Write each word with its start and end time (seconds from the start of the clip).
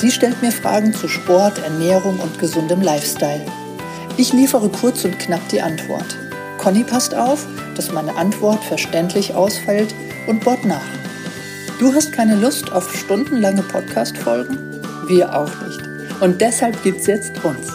Sie 0.00 0.12
stellt 0.12 0.40
mir 0.42 0.52
Fragen 0.52 0.94
zu 0.94 1.08
Sport, 1.08 1.58
Ernährung 1.58 2.20
und 2.20 2.38
gesundem 2.38 2.82
Lifestyle. 2.82 3.44
Ich 4.16 4.32
liefere 4.32 4.68
kurz 4.68 5.04
und 5.04 5.18
knapp 5.18 5.40
die 5.48 5.60
Antwort. 5.60 6.16
Conny 6.56 6.84
passt 6.84 7.16
auf, 7.16 7.44
dass 7.74 7.90
meine 7.90 8.14
Antwort 8.14 8.62
verständlich 8.62 9.34
ausfällt 9.34 9.92
und 10.28 10.44
bohrt 10.44 10.64
nach. 10.64 10.86
Du 11.80 11.92
hast 11.92 12.12
keine 12.12 12.36
Lust 12.36 12.70
auf 12.70 12.96
stundenlange 12.96 13.62
Podcast-Folgen? 13.62 14.80
Wir 15.08 15.36
auch 15.36 15.50
nicht. 15.66 15.80
Und 16.20 16.40
deshalb 16.40 16.80
gibt's 16.84 17.08
jetzt 17.08 17.32
uns. 17.44 17.68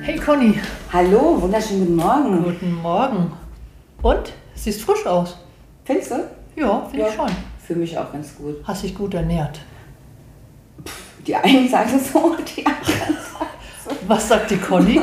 Hey 0.00 0.16
Conny. 0.16 0.58
Hallo, 0.90 1.42
wunderschönen 1.42 1.80
guten 1.80 1.96
Morgen. 1.96 2.42
Guten 2.42 2.72
Morgen. 2.72 3.32
Und? 4.00 4.32
Siehst 4.54 4.80
frisch 4.80 5.04
aus. 5.04 5.36
Findest 5.84 6.10
du? 6.12 6.14
Ja, 6.56 6.82
finde 6.90 7.04
Ja. 7.04 7.08
ich 7.08 7.14
schon. 7.14 7.30
Für 7.66 7.74
mich 7.74 7.96
auch 7.96 8.12
ganz 8.12 8.36
gut. 8.36 8.56
Hast 8.64 8.82
dich 8.82 8.94
gut 8.94 9.14
ernährt. 9.14 9.60
Die 11.26 11.34
einen 11.34 11.68
sagen 11.68 11.98
so, 11.98 12.36
die 12.56 12.64
anderen 12.66 13.16
sagen 13.16 13.96
Was 14.06 14.28
sagt 14.28 14.50
die 14.50 14.56
Conny? 14.58 15.00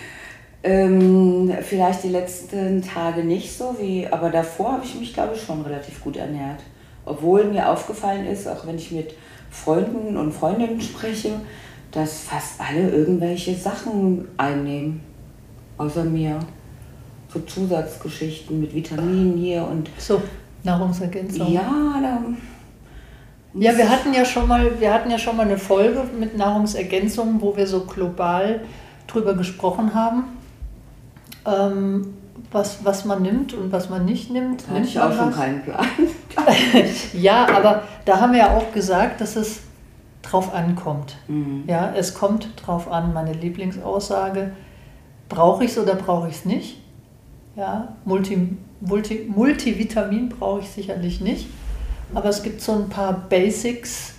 ähm, 0.62 1.52
Vielleicht 1.62 2.04
die 2.04 2.08
letzten 2.08 2.82
Tage 2.82 3.22
nicht 3.24 3.52
so, 3.56 3.76
wie, 3.78 4.06
aber 4.06 4.30
davor 4.30 4.72
habe 4.74 4.84
ich 4.84 4.94
mich, 4.94 5.12
glaube 5.14 5.34
ich, 5.34 5.42
schon 5.42 5.60
relativ 5.62 6.02
gut 6.02 6.16
ernährt. 6.16 6.62
Obwohl 7.04 7.44
mir 7.44 7.68
aufgefallen 7.68 8.26
ist, 8.26 8.46
auch 8.46 8.66
wenn 8.66 8.76
ich 8.76 8.90
mit 8.92 9.14
Freunden 9.50 10.16
und 10.16 10.32
Freundinnen 10.32 10.80
spreche, 10.80 11.32
dass 11.90 12.20
fast 12.20 12.60
alle 12.60 12.88
irgendwelche 12.90 13.54
Sachen 13.54 14.28
einnehmen. 14.36 15.00
Außer 15.76 16.04
mir. 16.04 16.38
So 17.32 17.40
Zusatzgeschichten 17.40 18.60
mit 18.60 18.74
Vitaminen 18.74 19.36
hier 19.36 19.64
und 19.64 19.88
So, 19.98 20.20
Nahrungsergänzung. 20.64 21.52
ja, 21.52 21.62
da. 22.02 22.18
Ja, 23.54 23.76
wir 23.76 23.88
hatten 23.88 24.12
ja 24.14 24.24
schon 24.24 24.46
mal, 24.46 24.78
wir 24.80 24.92
hatten 24.94 25.10
ja 25.10 25.18
schon 25.18 25.36
mal 25.36 25.46
eine 25.46 25.58
Folge 25.58 26.04
mit 26.18 26.36
Nahrungsergänzungen, 26.36 27.40
wo 27.40 27.56
wir 27.56 27.66
so 27.66 27.80
global 27.80 28.60
drüber 29.08 29.34
gesprochen 29.34 29.92
haben, 29.94 30.24
ähm, 31.46 32.14
was, 32.52 32.84
was 32.84 33.04
man 33.04 33.22
nimmt 33.22 33.54
und 33.54 33.72
was 33.72 33.90
man 33.90 34.04
nicht 34.04 34.30
nimmt. 34.30 34.64
Da 34.68 34.74
Nimmt 34.74 34.86
ich 34.86 34.98
auch 35.00 35.12
schon 35.12 35.28
was? 35.30 35.36
keinen 35.36 35.62
Plan. 35.62 35.84
Ja, 37.12 37.46
aber 37.48 37.82
da 38.04 38.20
haben 38.20 38.32
wir 38.32 38.38
ja 38.40 38.56
auch 38.56 38.72
gesagt, 38.72 39.20
dass 39.20 39.34
es 39.36 39.60
drauf 40.22 40.54
ankommt. 40.54 41.16
Mhm. 41.26 41.64
Ja, 41.66 41.92
es 41.96 42.14
kommt 42.14 42.48
drauf 42.56 42.90
an, 42.90 43.12
meine 43.12 43.32
Lieblingsaussage. 43.32 44.52
Brauche 45.28 45.64
ich 45.64 45.72
es 45.72 45.78
oder 45.78 45.94
brauche 45.96 46.28
ich 46.28 46.36
es 46.36 46.44
nicht? 46.44 46.76
Ja, 47.56 47.96
Multi, 48.04 48.56
Multi, 48.80 49.26
Multivitamin 49.28 50.28
brauche 50.28 50.60
ich 50.60 50.68
sicherlich 50.70 51.20
nicht. 51.20 51.46
Aber 52.14 52.28
es 52.28 52.42
gibt 52.42 52.60
so 52.60 52.72
ein 52.72 52.88
paar 52.88 53.12
Basics, 53.28 54.14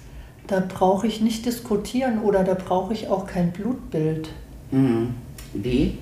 da 0.48 0.62
brauche 0.66 1.08
ich 1.08 1.22
nicht 1.22 1.46
diskutieren 1.46 2.20
oder 2.22 2.44
da 2.44 2.54
brauche 2.54 2.94
ich 2.94 3.08
auch 3.10 3.26
kein 3.28 3.52
Blutbild. 3.52 4.30
Mhm. 4.72 5.16
Wie? 5.54 5.98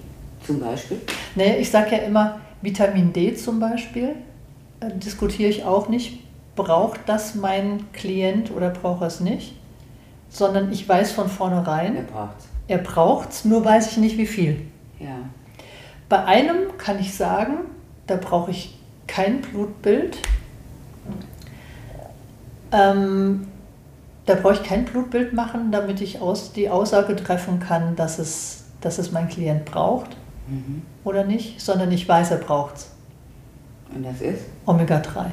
Zum 0.46 0.60
Beispiel? 0.60 1.02
Nee, 1.36 1.58
ich 1.58 1.70
sage 1.70 1.92
ja 1.96 1.98
immer, 2.04 2.40
Vitamin 2.62 3.12
D 3.14 3.36
zum 3.36 3.60
Beispiel, 3.60 4.16
äh, 4.80 4.90
diskutiere 4.96 5.50
ich 5.50 5.64
auch 5.64 5.90
nicht. 5.90 6.20
Braucht 6.56 7.02
das 7.08 7.36
mein 7.36 7.86
Klient 7.94 8.52
oder 8.52 8.70
braucht 8.70 9.02
er 9.02 9.08
es 9.08 9.20
nicht? 9.20 9.56
Sondern 10.30 10.72
ich 10.72 10.88
weiß 10.88 11.12
von 11.14 11.30
vornherein, 11.30 11.94
Wer 11.96 12.04
braucht's? 12.04 12.48
er 12.68 12.78
braucht 12.80 13.30
es, 13.32 13.46
nur 13.46 13.64
weiß 13.66 13.92
ich 13.92 13.98
nicht 13.98 14.18
wie 14.18 14.26
viel. 14.28 14.62
Ja. 15.00 15.18
Bei 16.10 16.26
einem 16.26 16.78
kann 16.78 17.00
ich 17.00 17.16
sagen, 17.16 17.60
da 18.08 18.16
brauche 18.16 18.52
ich 18.52 18.78
kein 19.08 19.42
Blutbild. 19.42 20.18
Ähm, 22.72 23.48
da 24.26 24.36
brauche 24.36 24.54
ich 24.56 24.64
kein 24.64 24.86
Blutbild 24.86 25.34
machen, 25.34 25.72
damit 25.72 26.02
ich 26.02 26.20
aus, 26.22 26.52
die 26.54 26.70
Aussage 26.70 27.16
treffen 27.16 27.60
kann, 27.60 27.96
dass 27.96 28.20
es, 28.20 28.64
dass 28.82 28.98
es 29.00 29.12
mein 29.12 29.30
Klient 29.30 29.66
braucht 29.66 30.10
Mhm. 30.48 30.82
oder 31.04 31.26
nicht, 31.26 31.62
sondern 31.62 31.92
ich 31.92 32.10
weiß, 32.10 32.32
er 32.32 32.38
braucht 32.38 32.78
es. 32.78 32.90
Und 33.94 34.04
das 34.04 34.20
ist? 34.20 34.42
Omega-3. 34.66 35.26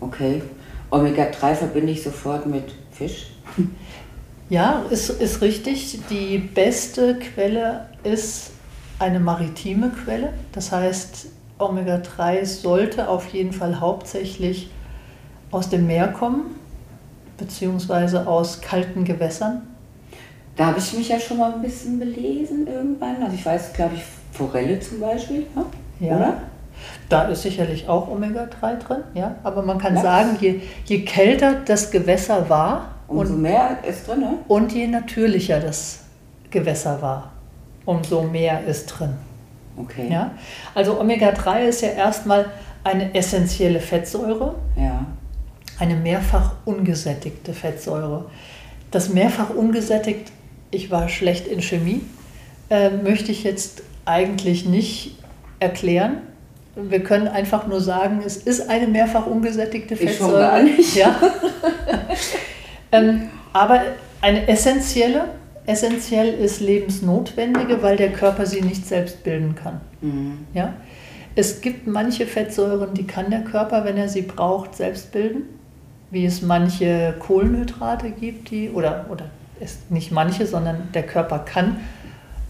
Okay. 0.00 0.42
Omega-3 0.90 1.54
verbinde 1.54 1.92
ich 1.92 2.02
sofort 2.02 2.46
mit 2.46 2.64
Fisch. 2.90 3.30
Ja, 4.48 4.82
ist, 4.90 5.08
ist 5.10 5.40
richtig. 5.40 6.00
Die 6.10 6.38
beste 6.38 7.16
Quelle 7.20 7.86
ist 8.02 8.50
eine 9.00 9.18
maritime 9.18 9.90
Quelle. 9.90 10.32
Das 10.52 10.70
heißt, 10.70 11.26
Omega-3 11.58 12.44
sollte 12.44 13.08
auf 13.08 13.26
jeden 13.28 13.52
Fall 13.52 13.80
hauptsächlich 13.80 14.70
aus 15.50 15.68
dem 15.68 15.86
Meer 15.86 16.08
kommen, 16.08 16.54
beziehungsweise 17.36 18.26
aus 18.26 18.60
kalten 18.60 19.04
Gewässern. 19.04 19.62
Da 20.56 20.66
habe 20.66 20.78
ich 20.78 20.92
mich 20.92 21.08
ja 21.08 21.18
schon 21.18 21.38
mal 21.38 21.54
ein 21.54 21.62
bisschen 21.62 21.98
belesen 21.98 22.66
irgendwann. 22.66 23.22
Also 23.22 23.34
ich 23.34 23.44
weiß, 23.44 23.72
glaube 23.72 23.94
ich, 23.96 24.02
Forelle 24.32 24.78
zum 24.78 25.00
Beispiel. 25.00 25.46
Ja? 25.56 26.06
Ja. 26.06 26.16
Oder? 26.16 26.36
Da 27.08 27.22
ist 27.24 27.42
sicherlich 27.42 27.88
auch 27.88 28.08
Omega-3 28.08 28.76
drin, 28.76 29.02
ja. 29.14 29.36
Aber 29.42 29.62
man 29.62 29.78
kann 29.78 29.94
Lachs. 29.94 30.04
sagen, 30.04 30.36
je, 30.40 30.60
je 30.84 31.04
kälter 31.04 31.56
das 31.64 31.90
Gewässer 31.90 32.48
war 32.48 32.94
Umso 33.08 33.34
und, 33.34 33.42
mehr 33.42 33.78
ist 33.86 34.06
drin, 34.06 34.20
ne? 34.20 34.38
und 34.48 34.72
je 34.72 34.86
natürlicher 34.86 35.60
das 35.60 36.00
Gewässer 36.50 37.02
war, 37.02 37.32
umso 37.84 38.22
mehr 38.22 38.64
ist 38.66 38.86
drin. 38.86 39.14
Okay. 39.76 40.08
Ja? 40.10 40.32
Also 40.74 41.00
Omega-3 41.00 41.64
ist 41.64 41.80
ja 41.82 41.88
erstmal 41.90 42.46
eine 42.84 43.14
essentielle 43.14 43.80
Fettsäure, 43.80 44.54
Ja. 44.76 45.06
eine 45.78 45.94
mehrfach 45.96 46.52
ungesättigte 46.64 47.52
Fettsäure. 47.52 48.26
Das 48.90 49.08
mehrfach 49.10 49.50
ungesättigt, 49.50 50.32
ich 50.70 50.90
war 50.90 51.08
schlecht 51.08 51.46
in 51.46 51.60
Chemie, 51.62 52.02
äh, 52.70 52.90
möchte 52.90 53.32
ich 53.32 53.44
jetzt 53.44 53.82
eigentlich 54.04 54.64
nicht 54.66 55.16
erklären. 55.60 56.18
Wir 56.76 57.02
können 57.02 57.28
einfach 57.28 57.66
nur 57.66 57.80
sagen, 57.80 58.22
es 58.24 58.36
ist 58.36 58.68
eine 58.68 58.86
mehrfach 58.86 59.26
ungesättigte 59.26 59.94
Ich 59.94 60.00
schon 60.00 60.08
Fettsäure. 60.30 60.40
gar 60.40 60.62
nicht. 60.62 60.94
Ja. 60.96 61.16
ähm, 62.92 63.28
aber 63.52 63.82
eine 64.20 64.46
essentielle, 64.48 65.24
essentiell 65.66 66.34
ist 66.34 66.60
lebensnotwendige, 66.60 67.82
weil 67.82 67.96
der 67.96 68.12
Körper 68.12 68.46
sie 68.46 68.62
nicht 68.62 68.86
selbst 68.86 69.22
bilden 69.24 69.54
kann. 69.54 69.80
Mhm. 70.00 70.38
Ja? 70.54 70.74
Es 71.34 71.60
gibt 71.60 71.86
manche 71.86 72.26
Fettsäuren, 72.26 72.94
die 72.94 73.06
kann 73.06 73.30
der 73.30 73.42
Körper, 73.42 73.84
wenn 73.84 73.96
er 73.96 74.08
sie 74.08 74.22
braucht, 74.22 74.74
selbst 74.74 75.12
bilden. 75.12 75.42
Wie 76.10 76.24
es 76.24 76.42
manche 76.42 77.14
Kohlenhydrate 77.20 78.10
gibt, 78.10 78.50
die, 78.50 78.70
oder, 78.70 79.06
oder 79.10 79.26
es 79.60 79.78
nicht 79.90 80.10
manche, 80.10 80.44
sondern 80.44 80.88
der 80.92 81.04
Körper 81.04 81.38
kann 81.38 81.76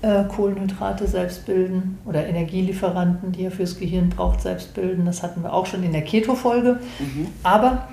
äh, 0.03 0.25
Kohlenhydrate 0.25 1.07
selbst 1.07 1.45
bilden 1.45 1.99
oder 2.07 2.27
Energielieferanten, 2.27 3.33
die 3.33 3.45
er 3.45 3.51
fürs 3.51 3.79
Gehirn 3.79 4.09
braucht, 4.09 4.41
selbst 4.41 4.73
bilden. 4.73 5.05
Das 5.05 5.23
hatten 5.23 5.43
wir 5.43 5.53
auch 5.53 5.67
schon 5.67 5.83
in 5.83 5.93
der 5.93 6.03
Keto-Folge. 6.03 6.79
Mhm. 6.99 7.27
Aber 7.43 7.89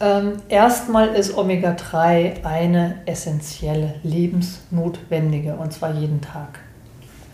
ähm, 0.00 0.36
erstmal 0.48 1.08
ist 1.14 1.36
Omega-3 1.36 2.44
eine 2.44 2.96
essentielle, 3.06 3.94
lebensnotwendige, 4.02 5.54
und 5.54 5.72
zwar 5.72 5.94
jeden 5.94 6.20
Tag. 6.20 6.58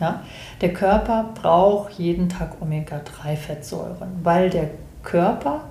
Ja? 0.00 0.22
Der 0.60 0.72
Körper 0.72 1.30
braucht 1.40 1.92
jeden 1.92 2.28
Tag 2.28 2.60
Omega-3-Fettsäuren, 2.60 4.20
weil 4.22 4.50
der 4.50 4.70
Körper 5.02 5.62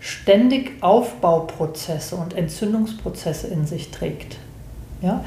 ständig 0.00 0.82
Aufbauprozesse 0.82 2.16
und 2.16 2.34
Entzündungsprozesse 2.34 3.48
in 3.48 3.66
sich 3.66 3.90
trägt. 3.90 4.36
Ja? 5.02 5.24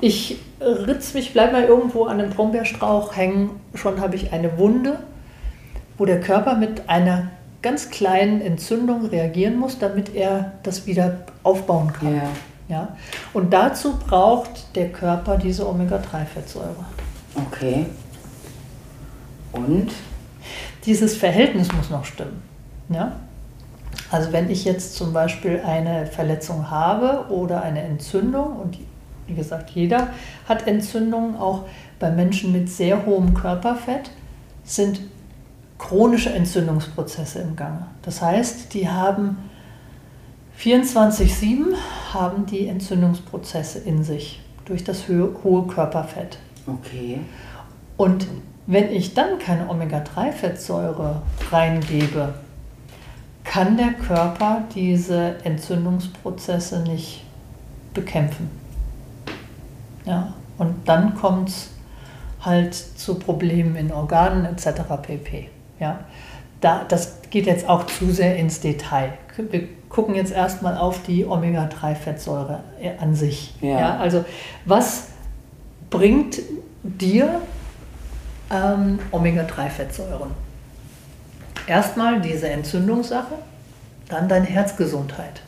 Ich 0.00 0.38
ritz 0.60 1.14
mich, 1.14 1.32
bleib 1.32 1.52
mal 1.52 1.64
irgendwo 1.64 2.04
an 2.04 2.20
einem 2.20 2.30
Brombeerstrauch 2.30 3.16
hängen, 3.16 3.50
schon 3.74 4.00
habe 4.00 4.16
ich 4.16 4.32
eine 4.32 4.58
Wunde, 4.58 4.98
wo 5.98 6.04
der 6.04 6.20
Körper 6.20 6.54
mit 6.56 6.88
einer 6.88 7.28
ganz 7.62 7.90
kleinen 7.90 8.40
Entzündung 8.40 9.06
reagieren 9.06 9.58
muss, 9.58 9.78
damit 9.78 10.14
er 10.14 10.52
das 10.62 10.86
wieder 10.86 11.18
aufbauen 11.42 11.92
kann. 11.92 12.16
Ja. 12.16 12.22
Ja? 12.68 12.96
Und 13.32 13.52
dazu 13.52 13.96
braucht 13.96 14.74
der 14.74 14.90
Körper 14.90 15.36
diese 15.36 15.68
Omega-3-Fettsäure. 15.68 16.84
Okay. 17.34 17.86
Und? 19.52 19.92
Dieses 20.84 21.16
Verhältnis 21.16 21.72
muss 21.72 21.90
noch 21.90 22.04
stimmen. 22.04 22.42
Ja? 22.88 23.12
Also 24.10 24.32
wenn 24.32 24.50
ich 24.50 24.64
jetzt 24.64 24.94
zum 24.94 25.12
Beispiel 25.12 25.60
eine 25.64 26.06
Verletzung 26.06 26.70
habe 26.70 27.26
oder 27.30 27.62
eine 27.62 27.82
Entzündung, 27.82 28.56
und 28.56 28.78
wie 29.26 29.34
gesagt, 29.34 29.70
jeder 29.70 30.08
hat 30.48 30.66
Entzündungen, 30.66 31.36
auch 31.36 31.64
bei 31.98 32.10
Menschen 32.10 32.52
mit 32.52 32.68
sehr 32.68 33.06
hohem 33.06 33.34
Körperfett 33.34 34.10
sind 34.64 35.00
chronische 35.78 36.32
Entzündungsprozesse 36.32 37.40
im 37.40 37.56
Gange. 37.56 37.86
Das 38.02 38.22
heißt, 38.22 38.72
die 38.74 38.88
haben 38.88 39.38
24-7 40.58 41.74
haben 42.12 42.46
die 42.46 42.66
Entzündungsprozesse 42.68 43.80
in 43.80 44.02
sich 44.02 44.40
durch 44.64 44.84
das 44.84 45.08
hohe 45.08 45.66
Körperfett. 45.66 46.38
Okay. 46.66 47.20
Und 47.96 48.26
wenn 48.66 48.90
ich 48.90 49.14
dann 49.14 49.38
keine 49.38 49.68
Omega-3-Fettsäure 49.68 51.22
reingebe, 51.50 52.34
kann 53.44 53.76
der 53.76 53.92
Körper 53.92 54.64
diese 54.74 55.36
Entzündungsprozesse 55.44 56.80
nicht 56.80 57.24
bekämpfen. 57.94 58.50
Ja, 60.04 60.34
und 60.58 60.88
dann 60.88 61.14
kommt 61.14 61.50
es 61.50 61.70
halt 62.40 62.74
zu 62.74 63.18
Problemen 63.18 63.76
in 63.76 63.92
Organen 63.92 64.44
etc. 64.44 64.82
pp. 65.00 65.50
Ja, 65.78 66.00
da, 66.60 66.84
das 66.88 67.20
geht 67.30 67.46
jetzt 67.46 67.68
auch 67.68 67.86
zu 67.86 68.10
sehr 68.10 68.36
ins 68.36 68.60
Detail. 68.60 69.12
Wir 69.36 69.68
gucken 69.88 70.14
jetzt 70.14 70.32
erstmal 70.32 70.76
auf 70.76 71.02
die 71.02 71.26
Omega-3-Fettsäure 71.26 72.60
an 72.98 73.14
sich. 73.14 73.54
Ja. 73.60 73.78
ja. 73.78 73.96
also 73.98 74.24
was 74.64 75.08
bringt 75.90 76.40
dir 76.82 77.40
ähm, 78.50 78.98
Omega-3-Fettsäuren? 79.12 80.30
Erstmal 81.66 82.20
diese 82.20 82.48
Entzündungssache, 82.48 83.34
dann 84.08 84.28
deine 84.28 84.46
Herzgesundheit. 84.46 85.42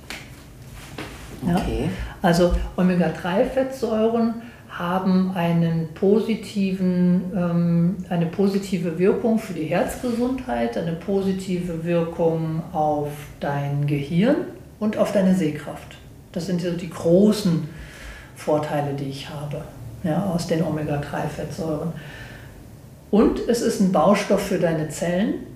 Ja? 1.47 1.57
Okay. 1.57 1.91
Also 2.23 2.53
Omega-3-Fettsäuren 2.77 4.43
haben 4.69 5.33
einen 5.35 5.89
positiven, 5.95 7.33
ähm, 7.35 7.97
eine 8.09 8.27
positive 8.27 8.99
Wirkung 8.99 9.39
für 9.39 9.55
die 9.55 9.65
Herzgesundheit, 9.65 10.77
eine 10.77 10.93
positive 10.93 11.85
Wirkung 11.85 12.63
auf 12.73 13.09
dein 13.41 13.87
Gehirn 13.87 14.37
und 14.79 14.97
auf 14.97 15.13
deine 15.13 15.35
Sehkraft. 15.35 15.97
Das 16.33 16.47
sind 16.47 16.61
so 16.61 16.71
die 16.73 16.91
großen 16.91 17.69
Vorteile, 18.37 18.95
die 18.95 19.09
ich 19.09 19.29
habe 19.29 19.63
ja, 20.05 20.25
aus 20.25 20.47
den 20.47 20.63
Omega-3-Fettsäuren. 20.63 21.93
Und 23.11 23.41
es 23.49 23.63
ist 23.63 23.81
ein 23.81 23.91
Baustoff 23.91 24.43
für 24.43 24.59
deine 24.59 24.89
Zellen 24.91 25.47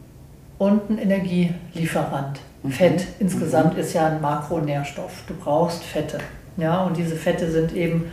und 0.58 0.90
ein 0.90 0.98
Energielieferant. 0.98 2.40
Mhm. 2.62 2.70
Fett 2.70 3.06
insgesamt 3.18 3.74
mhm. 3.74 3.80
ist 3.80 3.92
ja 3.92 4.06
ein 4.06 4.20
Makronährstoff. 4.20 5.24
Du 5.26 5.34
brauchst 5.34 5.84
Fette. 5.84 6.18
Ja, 6.56 6.82
und 6.84 6.96
diese 6.96 7.16
Fette 7.16 7.50
sind 7.50 7.74
eben 7.74 8.12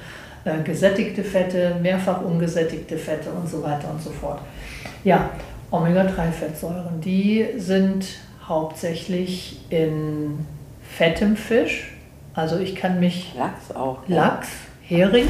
gesättigte 0.63 1.23
Fette, 1.23 1.75
mehrfach 1.81 2.21
ungesättigte 2.21 2.97
Fette 2.97 3.29
und 3.31 3.47
so 3.47 3.61
weiter 3.63 3.89
und 3.91 4.01
so 4.01 4.09
fort. 4.09 4.39
Ja, 5.03 5.29
Omega-3-Fettsäuren, 5.71 7.01
die 7.01 7.45
sind 7.57 8.05
hauptsächlich 8.47 9.61
in 9.69 10.45
fettem 10.81 11.35
Fisch. 11.35 11.93
Also 12.33 12.57
ich 12.57 12.75
kann 12.75 12.99
mich... 12.99 13.33
Lachs 13.37 13.75
auch. 13.75 13.99
Lachs, 14.07 14.49
Hering. 14.81 15.27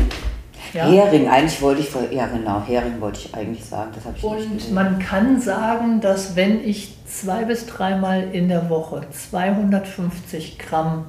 Ja. 0.73 0.85
Hering, 0.85 1.27
eigentlich 1.27 1.61
wollte 1.61 1.81
ich, 1.81 2.11
ja 2.11 2.27
genau, 2.27 2.61
Hering 2.65 3.01
wollte 3.01 3.19
ich 3.19 3.35
eigentlich 3.35 3.65
sagen, 3.65 3.91
das 3.95 4.05
habe 4.05 4.17
ich 4.17 4.23
Und 4.23 4.73
man 4.73 4.99
kann 4.99 5.41
sagen, 5.41 5.99
dass 5.99 6.35
wenn 6.35 6.63
ich 6.63 6.95
zwei 7.05 7.45
bis 7.45 7.65
dreimal 7.65 8.23
in 8.31 8.49
der 8.49 8.69
Woche 8.69 9.01
250 9.09 10.59
Gramm 10.59 11.05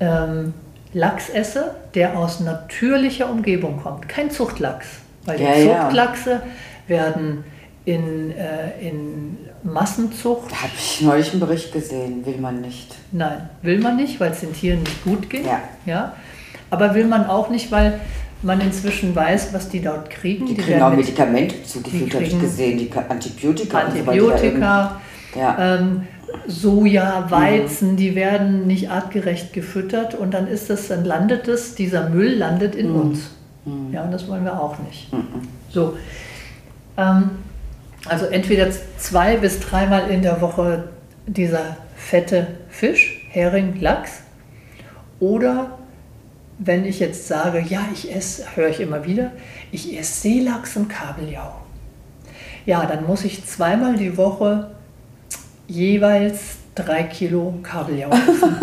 ähm, 0.00 0.54
Lachs 0.92 1.28
esse, 1.28 1.74
der 1.94 2.18
aus 2.18 2.40
natürlicher 2.40 3.30
Umgebung 3.30 3.80
kommt. 3.82 4.08
Kein 4.08 4.30
Zuchtlachs. 4.30 4.86
Weil 5.24 5.40
ja, 5.40 5.54
die 5.54 5.62
Zuchtlachse 5.64 6.30
ja. 6.30 6.40
werden 6.88 7.44
in, 7.84 8.32
äh, 8.32 8.88
in 8.88 9.36
Massenzucht. 9.62 10.50
Da 10.50 10.62
habe 10.62 10.72
ich 10.76 11.00
neulich 11.00 11.30
einen 11.32 11.40
Bericht 11.40 11.72
gesehen, 11.72 12.24
will 12.24 12.38
man 12.38 12.60
nicht. 12.60 12.94
Nein, 13.12 13.48
will 13.62 13.80
man 13.80 13.96
nicht, 13.96 14.20
weil 14.20 14.32
es 14.32 14.40
den 14.40 14.52
Tieren 14.52 14.80
nicht 14.80 15.04
gut 15.04 15.28
geht. 15.28 15.46
Ja. 15.46 15.60
Ja? 15.86 16.12
Aber 16.70 16.94
will 16.94 17.06
man 17.06 17.26
auch 17.26 17.48
nicht, 17.50 17.70
weil 17.72 18.00
man 18.42 18.60
inzwischen 18.60 19.14
weiß, 19.14 19.52
was 19.52 19.68
die 19.68 19.80
dort 19.80 20.10
kriegen. 20.10 20.46
Die, 20.46 20.54
die 20.54 20.62
kriegen 20.62 20.82
auch 20.82 20.94
Medikamente 20.94 21.62
zugeführt, 21.64 22.14
habe 22.14 22.24
ich 22.24 22.38
gesehen, 22.38 22.78
die 22.78 22.90
Antibiotika. 23.08 23.80
Antibiotika. 23.80 25.00
So 25.34 25.40
ja. 25.40 25.76
ähm, 25.76 26.06
Soja, 26.46 27.30
Weizen, 27.30 27.96
die 27.96 28.14
werden 28.14 28.66
nicht 28.66 28.90
artgerecht 28.90 29.52
gefüttert 29.52 30.14
und 30.14 30.32
dann 30.32 30.46
ist 30.46 30.70
es, 30.70 30.88
dann 30.88 31.04
landet 31.04 31.48
es, 31.48 31.74
dieser 31.74 32.08
Müll 32.08 32.34
landet 32.34 32.74
in 32.74 32.90
mhm. 32.90 33.00
uns. 33.00 33.30
Mhm. 33.64 33.92
Ja, 33.92 34.04
und 34.04 34.12
das 34.12 34.28
wollen 34.28 34.44
wir 34.44 34.60
auch 34.60 34.78
nicht. 34.78 35.12
Mhm. 35.12 35.48
So. 35.70 35.96
Ähm, 36.96 37.30
also 38.06 38.26
entweder 38.26 38.68
zwei 38.96 39.36
bis 39.36 39.60
dreimal 39.60 40.10
in 40.10 40.22
der 40.22 40.40
Woche 40.40 40.84
dieser 41.26 41.76
fette 41.96 42.46
Fisch, 42.68 43.26
Hering, 43.30 43.78
Lachs. 43.80 44.22
Oder 45.20 45.78
wenn 46.58 46.84
ich 46.84 47.00
jetzt 47.00 47.28
sage, 47.28 47.60
ja, 47.60 47.80
ich 47.92 48.14
esse, 48.14 48.56
höre 48.56 48.68
ich 48.68 48.80
immer 48.80 49.04
wieder, 49.04 49.32
ich 49.70 49.96
esse 49.98 50.20
Seelachs 50.20 50.76
und 50.76 50.88
Kabeljau. 50.88 51.52
Ja, 52.66 52.86
dann 52.86 53.06
muss 53.06 53.24
ich 53.24 53.46
zweimal 53.46 53.96
die 53.96 54.16
Woche 54.16 54.70
jeweils 55.68 56.56
drei 56.74 57.04
Kilo 57.04 57.54
Kabeljau 57.62 58.10
essen. 58.10 58.56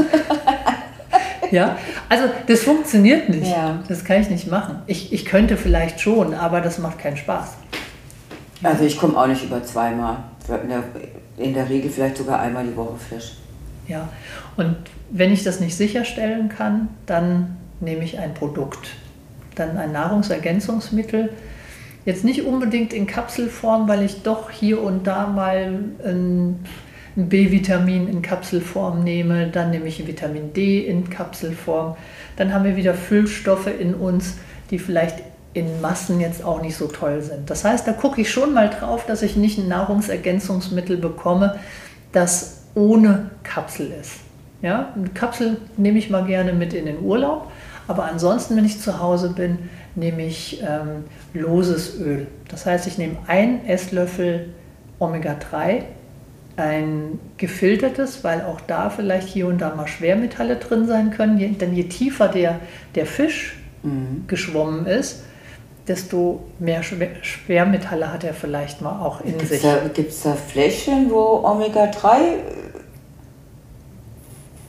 ja, 1.51 1.77
also 2.09 2.25
das 2.47 2.63
funktioniert 2.63 3.29
nicht. 3.29 3.49
Ja. 3.49 3.79
Das 3.87 4.03
kann 4.03 4.21
ich 4.21 4.29
nicht 4.29 4.49
machen. 4.49 4.79
Ich, 4.87 5.13
ich 5.13 5.25
könnte 5.25 5.55
vielleicht 5.55 6.01
schon, 6.01 6.33
aber 6.33 6.61
das 6.61 6.79
macht 6.79 6.99
keinen 6.99 7.17
Spaß. 7.17 7.53
Also 8.63 8.83
ich 8.83 8.97
komme 8.97 9.17
auch 9.17 9.27
nicht 9.27 9.43
über 9.43 9.63
zweimal. 9.63 10.17
In 10.63 10.69
der, 10.69 10.83
in 11.37 11.53
der 11.53 11.69
Regel 11.69 11.89
vielleicht 11.89 12.17
sogar 12.17 12.39
einmal 12.39 12.65
die 12.65 12.75
Woche 12.75 12.95
Fisch. 12.97 13.33
Ja, 13.87 14.09
und 14.57 14.75
wenn 15.11 15.31
ich 15.31 15.43
das 15.43 15.59
nicht 15.59 15.75
sicherstellen 15.75 16.49
kann, 16.49 16.89
dann 17.05 17.57
nehme 17.79 18.03
ich 18.03 18.17
ein 18.19 18.33
Produkt. 18.33 18.89
Dann 19.55 19.77
ein 19.77 19.91
Nahrungsergänzungsmittel. 19.91 21.31
Jetzt 22.05 22.23
nicht 22.23 22.43
unbedingt 22.43 22.93
in 22.93 23.07
Kapselform, 23.07 23.87
weil 23.87 24.03
ich 24.03 24.23
doch 24.23 24.49
hier 24.49 24.81
und 24.81 25.07
da 25.07 25.27
mal 25.27 25.79
ein 26.03 26.59
ein 27.17 27.29
B-Vitamin 27.29 28.07
in 28.07 28.21
Kapselform 28.21 29.03
nehme, 29.03 29.47
dann 29.47 29.71
nehme 29.71 29.87
ich 29.87 30.05
Vitamin 30.05 30.53
D 30.53 30.85
in 30.85 31.09
Kapselform. 31.09 31.95
Dann 32.35 32.53
haben 32.53 32.65
wir 32.65 32.75
wieder 32.75 32.93
Füllstoffe 32.93 33.67
in 33.67 33.93
uns, 33.93 34.35
die 34.69 34.79
vielleicht 34.79 35.23
in 35.53 35.79
Massen 35.79 36.19
jetzt 36.19 36.43
auch 36.43 36.61
nicht 36.61 36.75
so 36.75 36.87
toll 36.87 37.21
sind. 37.21 37.49
Das 37.49 37.63
heißt, 37.63 37.87
da 37.87 37.93
gucke 37.93 38.19
ich 38.19 38.29
schon 38.29 38.53
mal 38.53 38.69
drauf, 38.69 39.05
dass 39.05 39.21
ich 39.21 39.37
nicht 39.37 39.57
ein 39.57 39.69
Nahrungsergänzungsmittel 39.69 40.97
bekomme, 40.97 41.57
das 42.11 42.63
ohne 42.75 43.31
Kapsel 43.43 43.93
ist. 43.99 44.19
Ja, 44.61 44.93
eine 44.95 45.09
Kapsel 45.09 45.57
nehme 45.77 45.97
ich 45.97 46.09
mal 46.09 46.25
gerne 46.25 46.51
mit 46.51 46.73
in 46.73 46.85
den 46.85 46.99
Urlaub, 46.99 47.51
aber 47.87 48.05
ansonsten, 48.05 48.57
wenn 48.57 48.65
ich 48.65 48.81
zu 48.81 48.99
Hause 48.99 49.29
bin, 49.29 49.69
nehme 49.95 50.25
ich 50.25 50.61
ähm, 50.61 51.05
loses 51.33 51.99
Öl. 52.01 52.27
Das 52.49 52.65
heißt, 52.65 52.87
ich 52.87 52.97
nehme 52.97 53.15
einen 53.27 53.65
Esslöffel 53.65 54.49
Omega-3 54.99 55.83
ein 56.57 57.19
gefiltertes, 57.37 58.23
weil 58.23 58.41
auch 58.41 58.61
da 58.61 58.89
vielleicht 58.89 59.27
hier 59.27 59.47
und 59.47 59.59
da 59.59 59.75
mal 59.75 59.87
Schwermetalle 59.87 60.55
drin 60.55 60.87
sein 60.87 61.11
können. 61.11 61.37
Je, 61.37 61.49
denn 61.49 61.75
je 61.75 61.83
tiefer 61.83 62.27
der, 62.27 62.59
der 62.95 63.05
Fisch 63.05 63.57
mhm. 63.83 64.23
geschwommen 64.27 64.85
ist, 64.85 65.23
desto 65.87 66.43
mehr 66.59 66.81
Schwermetalle 66.83 68.11
hat 68.11 68.23
er 68.23 68.33
vielleicht 68.33 68.81
mal 68.81 68.99
auch 69.01 69.21
in 69.21 69.37
gibt's 69.37 69.49
sich. 69.49 69.61
Gibt 69.93 70.11
es 70.11 70.21
da 70.23 70.33
Fläschchen, 70.33 71.11
wo 71.11 71.43
Omega-3 71.43 72.17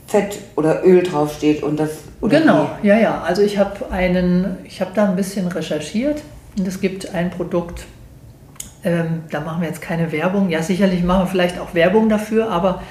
Fett 0.06 0.38
oder 0.54 0.84
Öl 0.84 1.02
draufsteht 1.02 1.62
und 1.62 1.78
das. 1.78 1.90
genau, 2.20 2.70
wie? 2.80 2.88
ja, 2.88 2.98
ja. 2.98 3.22
Also 3.22 3.42
ich 3.42 3.58
habe 3.58 3.90
einen, 3.90 4.58
ich 4.64 4.80
habe 4.80 4.92
da 4.94 5.08
ein 5.08 5.16
bisschen 5.16 5.48
recherchiert 5.48 6.22
und 6.56 6.66
es 6.66 6.80
gibt 6.80 7.14
ein 7.14 7.30
Produkt, 7.30 7.86
ähm, 8.86 9.24
da 9.30 9.40
machen 9.40 9.62
wir 9.62 9.68
jetzt 9.68 9.82
keine 9.82 10.12
Werbung. 10.12 10.48
Ja, 10.48 10.62
sicherlich 10.62 11.02
machen 11.02 11.24
wir 11.24 11.26
vielleicht 11.26 11.58
auch 11.58 11.74
Werbung 11.74 12.08
dafür, 12.08 12.50
aber 12.50 12.82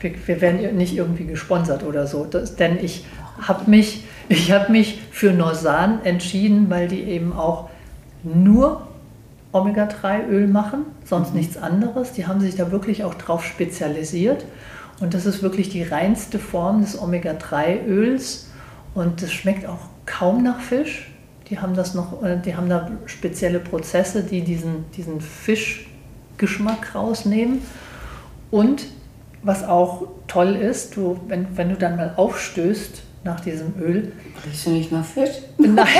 wir, 0.00 0.12
wir 0.26 0.40
werden 0.40 0.76
nicht 0.76 0.96
irgendwie 0.96 1.26
gesponsert 1.26 1.84
oder 1.84 2.06
so. 2.06 2.24
Das, 2.24 2.56
denn 2.56 2.82
ich 2.82 3.04
habe 3.40 3.70
mich, 3.70 4.04
hab 4.50 4.70
mich 4.70 5.02
für 5.10 5.32
Norsan 5.32 6.04
entschieden, 6.04 6.70
weil 6.70 6.88
die 6.88 7.02
eben 7.02 7.34
auch 7.34 7.68
nur 8.24 8.88
Omega-3-Öl 9.52 10.48
machen, 10.48 10.86
sonst 11.04 11.32
mhm. 11.32 11.40
nichts 11.40 11.58
anderes. 11.58 12.12
Die 12.12 12.26
haben 12.26 12.40
sich 12.40 12.56
da 12.56 12.72
wirklich 12.72 13.04
auch 13.04 13.14
drauf 13.14 13.44
spezialisiert. 13.44 14.46
Und 15.00 15.12
das 15.12 15.26
ist 15.26 15.42
wirklich 15.42 15.68
die 15.68 15.82
reinste 15.82 16.38
Form 16.38 16.80
des 16.80 16.98
Omega-3-Öls. 16.98 18.48
Und 18.94 19.22
es 19.22 19.32
schmeckt 19.32 19.66
auch 19.66 19.80
kaum 20.06 20.42
nach 20.42 20.60
Fisch. 20.60 21.11
Die 21.52 21.58
haben 21.58 21.74
das 21.76 21.92
noch, 21.92 22.22
äh, 22.22 22.38
die 22.42 22.56
haben 22.56 22.70
da 22.70 22.90
spezielle 23.04 23.58
Prozesse, 23.60 24.22
die 24.22 24.40
diesen, 24.40 24.86
diesen 24.96 25.20
Fischgeschmack 25.20 26.94
rausnehmen. 26.94 27.60
Und 28.50 28.86
was 29.42 29.62
auch 29.62 30.06
toll 30.28 30.56
ist, 30.56 30.96
du, 30.96 31.20
wenn, 31.28 31.46
wenn 31.54 31.68
du 31.68 31.74
dann 31.76 31.96
mal 31.96 32.14
aufstößt 32.16 33.02
nach 33.24 33.40
diesem 33.40 33.74
Öl. 33.78 34.12
Riechst 34.46 34.64
du 34.64 34.70
nicht 34.70 34.90
nach 34.92 35.04
Fisch? 35.04 35.28
Nein. 35.58 35.86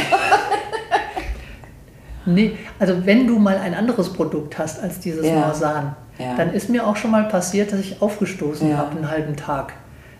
nee, 2.24 2.52
also 2.78 3.04
wenn 3.04 3.26
du 3.26 3.38
mal 3.38 3.58
ein 3.58 3.74
anderes 3.74 4.10
Produkt 4.10 4.58
hast 4.58 4.80
als 4.82 5.00
dieses 5.00 5.26
Ja. 5.26 5.34
Norsan, 5.48 5.96
Ja. 6.18 6.34
dann 6.34 6.54
ist 6.54 6.70
mir 6.70 6.86
auch 6.86 6.96
schon 6.96 7.10
mal 7.10 7.24
passiert, 7.24 7.72
dass 7.72 7.80
ich 7.80 8.00
aufgestoßen 8.00 8.70
Ja. 8.70 8.78
habe 8.78 8.96
einen 8.96 9.10
halben 9.10 9.36
Tag. 9.36 9.74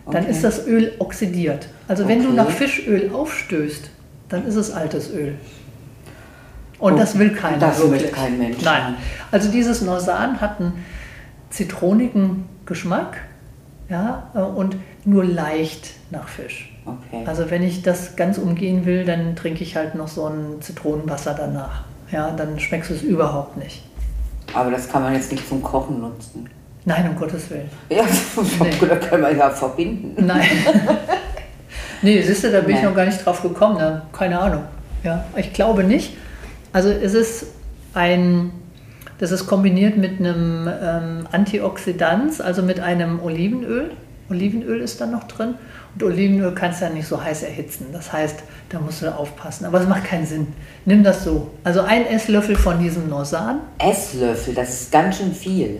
Dann 0.05 0.17
Okay. 0.25 0.31
ist 0.31 0.43
das 0.43 0.67
Öl 0.67 0.91
oxidiert. 0.99 1.69
Also 1.87 2.07
wenn 2.07 2.21
du 2.21 2.29
nach 2.33 2.51
Fischöl 2.51 3.09
aufstößt, 3.11 3.89
dann 4.33 4.45
ist 4.47 4.55
es 4.55 4.71
altes 4.71 5.11
Öl. 5.11 5.35
Und 6.79 6.93
Oh, 6.93 6.97
das 6.97 7.17
will 7.17 7.29
keiner 7.33 7.59
das 7.59 7.79
will 7.81 7.91
wirklich. 7.91 8.11
kein 8.11 8.37
Mensch. 8.37 8.61
Nein. 8.63 8.95
Also 9.31 9.51
dieses 9.51 9.81
Norsan 9.81 10.41
hat 10.41 10.59
einen 10.59 10.83
zitronigen 11.49 12.45
Geschmack 12.65 13.17
ja, 13.89 14.29
äh, 14.33 14.39
und 14.39 14.75
nur 15.05 15.23
leicht 15.23 15.91
nach 16.09 16.27
Fisch. 16.27 16.73
Okay. 16.85 17.23
Also 17.25 17.49
wenn 17.51 17.61
ich 17.63 17.83
das 17.83 18.15
ganz 18.15 18.37
umgehen 18.37 18.85
will, 18.85 19.05
dann 19.05 19.35
trinke 19.35 19.63
ich 19.63 19.75
halt 19.75 19.95
noch 19.95 20.07
so 20.07 20.27
ein 20.27 20.61
Zitronenwasser 20.61 21.33
danach. 21.35 21.83
Ja, 22.11 22.31
dann 22.31 22.59
schmeckst 22.59 22.89
du 22.89 22.95
es 22.95 23.01
überhaupt 23.03 23.55
nicht. 23.57 23.83
Aber 24.53 24.71
das 24.71 24.89
kann 24.89 25.03
man 25.03 25.13
jetzt 25.13 25.31
nicht 25.31 25.47
zum 25.47 25.61
Kochen 25.61 26.01
nutzen. 26.01 26.49
Nein, 26.85 27.07
um 27.09 27.15
Gottes 27.15 27.49
Willen. 27.49 27.69
Ja, 27.89 28.03
Nee. 28.59 28.71
da 28.87 28.95
kann 28.97 29.21
man 29.21 29.37
ja 29.37 29.49
verbinden. 29.51 30.25
Nein. 30.25 30.41
nee, 32.03 32.21
siehst 32.21 32.43
du, 32.43 32.51
da 32.51 32.61
bin 32.61 32.75
ich 32.75 32.81
Nein. 32.81 32.89
noch 32.89 32.95
gar 32.95 33.05
nicht 33.05 33.25
drauf 33.25 33.41
gekommen. 33.41 33.77
Ne? 33.77 34.03
Keine 34.11 34.39
Ahnung. 34.39 34.63
Ja, 35.03 35.25
ich 35.35 35.53
glaube 35.53 35.83
nicht. 35.83 36.15
Also 36.71 36.89
es 36.89 37.13
ist 37.13 37.47
ein, 37.93 38.51
das 39.19 39.31
ist 39.31 39.47
kombiniert 39.47 39.97
mit 39.97 40.19
einem 40.19 40.67
ähm, 40.67 41.27
Antioxidans, 41.31 42.41
also 42.41 42.61
mit 42.61 42.79
einem 42.79 43.21
Olivenöl. 43.21 43.91
Olivenöl 44.29 44.81
ist 44.81 45.01
da 45.01 45.05
noch 45.05 45.25
drin. 45.25 45.55
Und 45.93 46.03
Olivenöl 46.03 46.53
kannst 46.55 46.81
du 46.81 46.85
ja 46.85 46.91
nicht 46.91 47.07
so 47.07 47.21
heiß 47.21 47.43
erhitzen. 47.43 47.87
Das 47.93 48.11
heißt, 48.11 48.39
da 48.69 48.79
musst 48.79 49.01
du 49.01 49.13
aufpassen. 49.13 49.65
Aber 49.65 49.79
es 49.79 49.87
macht 49.87 50.05
keinen 50.05 50.25
Sinn. 50.25 50.47
Nimm 50.85 51.03
das 51.03 51.23
so. 51.23 51.51
Also 51.63 51.81
ein 51.81 52.07
Esslöffel 52.07 52.55
von 52.55 52.79
diesem 52.79 53.09
Norsan. 53.09 53.59
Esslöffel, 53.77 54.55
das 54.55 54.81
ist 54.81 54.91
ganz 54.91 55.17
schön 55.17 55.33
viel. 55.33 55.79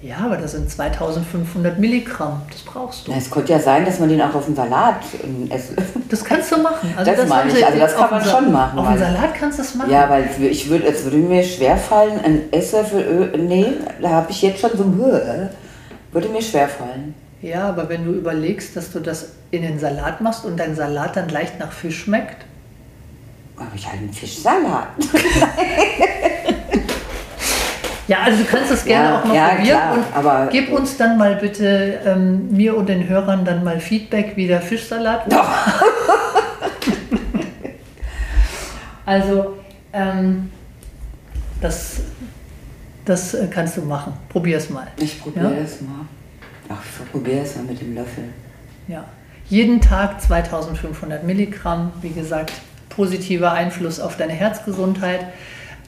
Ja, 0.00 0.18
aber 0.18 0.36
das 0.36 0.52
sind 0.52 0.70
2500 0.70 1.78
Milligramm. 1.78 2.42
Das 2.52 2.62
brauchst 2.62 3.06
du. 3.08 3.10
Na, 3.10 3.18
Es 3.18 3.28
könnte 3.28 3.52
ja 3.52 3.58
sein, 3.58 3.84
dass 3.84 3.98
man 3.98 4.08
den 4.08 4.22
auch 4.22 4.32
auf 4.32 4.44
dem 4.44 4.54
Salat 4.54 5.00
einen 5.24 5.50
Esslöffel. 5.50 6.02
Das 6.08 6.24
kannst 6.24 6.52
du 6.52 6.58
machen. 6.58 6.94
Das 6.96 7.18
haben 7.18 7.28
meine 7.28 7.50
ich. 7.50 7.66
Also 7.66 7.78
das 7.80 7.96
kann 7.96 8.10
man 8.10 8.24
schon 8.24 8.52
machen, 8.52 8.78
Auf 8.78 8.88
dem 8.88 8.98
Salat 8.98 9.34
kannst 9.34 9.58
du 9.58 9.62
es 9.62 9.74
machen. 9.74 9.90
Ja, 9.90 10.08
weil 10.08 10.28
ich 10.40 10.70
würde, 10.70 10.86
es 10.86 11.02
würde 11.04 11.16
mir 11.16 11.42
schwerfallen, 11.42 12.20
ein 12.24 12.52
Esslöffel 12.52 13.02
Öl. 13.02 13.38
Nee, 13.42 13.72
da 14.00 14.10
habe 14.10 14.30
ich 14.30 14.40
jetzt 14.42 14.60
schon 14.60 14.70
so 14.76 14.84
ein 14.84 14.94
Höhe. 14.94 15.50
Würde 16.12 16.28
mir 16.28 16.42
schwerfallen. 16.42 17.14
Ja, 17.42 17.68
aber 17.68 17.88
wenn 17.88 18.04
du 18.04 18.12
überlegst, 18.12 18.76
dass 18.76 18.92
du 18.92 19.00
das 19.00 19.30
in 19.50 19.62
den 19.62 19.80
Salat 19.80 20.20
machst 20.20 20.44
und 20.44 20.58
dein 20.58 20.76
Salat 20.76 21.16
dann 21.16 21.28
leicht 21.28 21.58
nach 21.58 21.72
Fisch 21.72 22.04
schmeckt, 22.04 22.44
Aber 23.56 23.66
ich 23.74 23.86
halt 23.86 23.98
einen 23.98 24.12
Fischsalat. 24.12 24.88
Ja, 28.08 28.22
also 28.24 28.42
du 28.42 28.48
kannst 28.48 28.70
es 28.72 28.84
gerne 28.84 29.08
Ja, 29.10 29.20
auch 29.20 29.24
mal 29.26 29.34
ja, 29.36 29.48
probieren 29.50 29.66
klar, 29.78 29.92
und 29.94 30.04
aber- 30.14 30.48
gib 30.50 30.72
uns 30.72 30.96
dann 30.96 31.18
mal 31.18 31.36
bitte, 31.36 32.00
ähm, 32.06 32.50
mir 32.50 32.76
und 32.76 32.88
den 32.88 33.06
Hörern 33.06 33.44
dann 33.44 33.62
mal 33.62 33.78
Feedback, 33.80 34.32
wie 34.34 34.46
der 34.46 34.60
Fischsalat 34.62 35.30
war. 35.30 35.54
Also, 39.06 39.56
ähm, 39.94 40.50
das, 41.62 42.00
das 43.06 43.32
äh, 43.32 43.46
kannst 43.50 43.76
du 43.78 43.82
machen. 43.82 44.12
Probier 44.28 44.58
es 44.58 44.68
mal. 44.68 44.86
Ich 44.98 45.20
probiere 45.20 45.46
Ja? 45.46 45.60
mal. 45.86 46.04
Ach, 46.68 46.82
ich 47.04 47.10
probiere 47.10 47.40
es 47.40 47.56
mal 47.56 47.64
mit 47.64 47.80
dem 47.80 47.94
Löffel. 47.94 48.24
Ja. 48.86 49.04
Jeden 49.48 49.80
Tag 49.80 50.20
2500 50.20 51.24
Milligramm, 51.24 51.90
wie 52.02 52.10
gesagt, 52.10 52.52
positiver 52.90 53.52
Einfluss 53.52 53.98
auf 53.98 54.18
deine 54.18 54.34
Herzgesundheit. 54.34 55.20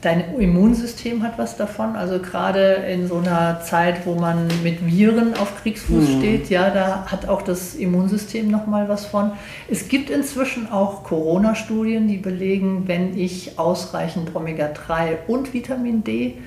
Dein 0.01 0.35
Immunsystem 0.39 1.21
hat 1.21 1.37
was 1.37 1.57
davon. 1.57 1.95
Also 1.95 2.19
gerade 2.19 2.73
in 2.91 3.07
so 3.07 3.17
einer 3.17 3.61
Zeit, 3.61 4.05
wo 4.07 4.15
man 4.15 4.47
mit 4.63 4.83
Viren 4.83 5.35
auf 5.35 5.61
Kriegsfuß 5.61 6.17
steht, 6.17 6.49
ja, 6.49 6.71
da 6.71 7.05
hat 7.05 7.29
auch 7.29 7.43
das 7.43 7.75
Immunsystem 7.75 8.49
nochmal 8.49 8.89
was 8.89 9.05
von. 9.05 9.31
Es 9.69 9.89
gibt 9.89 10.09
inzwischen 10.09 10.71
auch 10.71 11.03
Corona-Studien, 11.03 12.07
die 12.07 12.17
belegen, 12.17 12.87
wenn 12.87 13.15
ich 13.15 13.59
ausreichend 13.59 14.35
Omega-3 14.35 15.27
und 15.27 15.53
Vitamin 15.53 16.03
D 16.03 16.37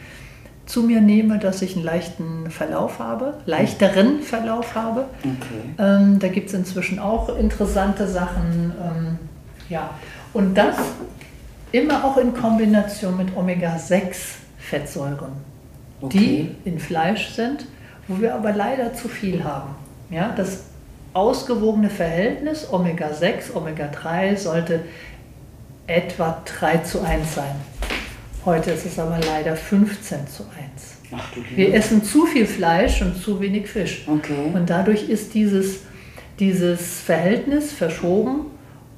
zu 0.66 0.82
mir 0.82 1.00
nehme, 1.00 1.38
dass 1.38 1.62
ich 1.62 1.76
einen 1.76 1.84
leichten 1.84 2.50
Verlauf 2.50 2.98
habe, 2.98 3.34
leichteren 3.46 4.22
Verlauf 4.22 4.74
habe. 4.74 5.04
Okay. 5.20 5.74
Ähm, 5.78 6.18
da 6.18 6.28
gibt 6.28 6.48
es 6.48 6.54
inzwischen 6.54 6.98
auch 6.98 7.36
interessante 7.36 8.08
Sachen. 8.08 8.72
Ähm, 8.82 9.18
ja. 9.68 9.90
Und 10.32 10.54
das 10.54 10.76
immer 11.74 12.04
auch 12.04 12.16
in 12.18 12.32
Kombination 12.32 13.16
mit 13.16 13.36
Omega-6-Fettsäuren, 13.36 15.32
Okay. 16.00 16.18
die 16.64 16.68
in 16.70 16.78
Fleisch 16.78 17.30
sind, 17.30 17.66
wo 18.06 18.20
wir 18.20 18.34
aber 18.34 18.52
leider 18.52 18.94
zu 18.94 19.08
viel 19.08 19.42
haben. 19.42 19.74
Ja, 20.10 20.32
das 20.36 20.64
ausgewogene 21.14 21.90
Verhältnis 21.90 22.68
Omega-6, 22.70 23.54
Omega-3 23.54 24.36
sollte 24.36 24.82
etwa 25.86 26.42
3 26.44 26.78
zu 26.78 27.00
1 27.02 27.34
sein. 27.34 27.56
Heute 28.44 28.70
ist 28.70 28.86
es 28.86 28.98
aber 28.98 29.18
leider 29.26 29.56
15 29.56 30.28
zu 30.28 30.44
1. 30.44 30.52
Ach 31.16 31.28
Wir 31.56 31.74
essen 31.74 32.04
zu 32.04 32.26
viel 32.26 32.46
Fleisch 32.46 33.02
und 33.02 33.16
zu 33.20 33.40
wenig 33.40 33.68
Fisch. 33.68 34.06
Okay. 34.06 34.50
Und 34.52 34.70
dadurch 34.70 35.08
ist 35.08 35.34
dieses, 35.34 35.80
dieses 36.38 37.00
Verhältnis 37.00 37.72
verschoben 37.72 38.46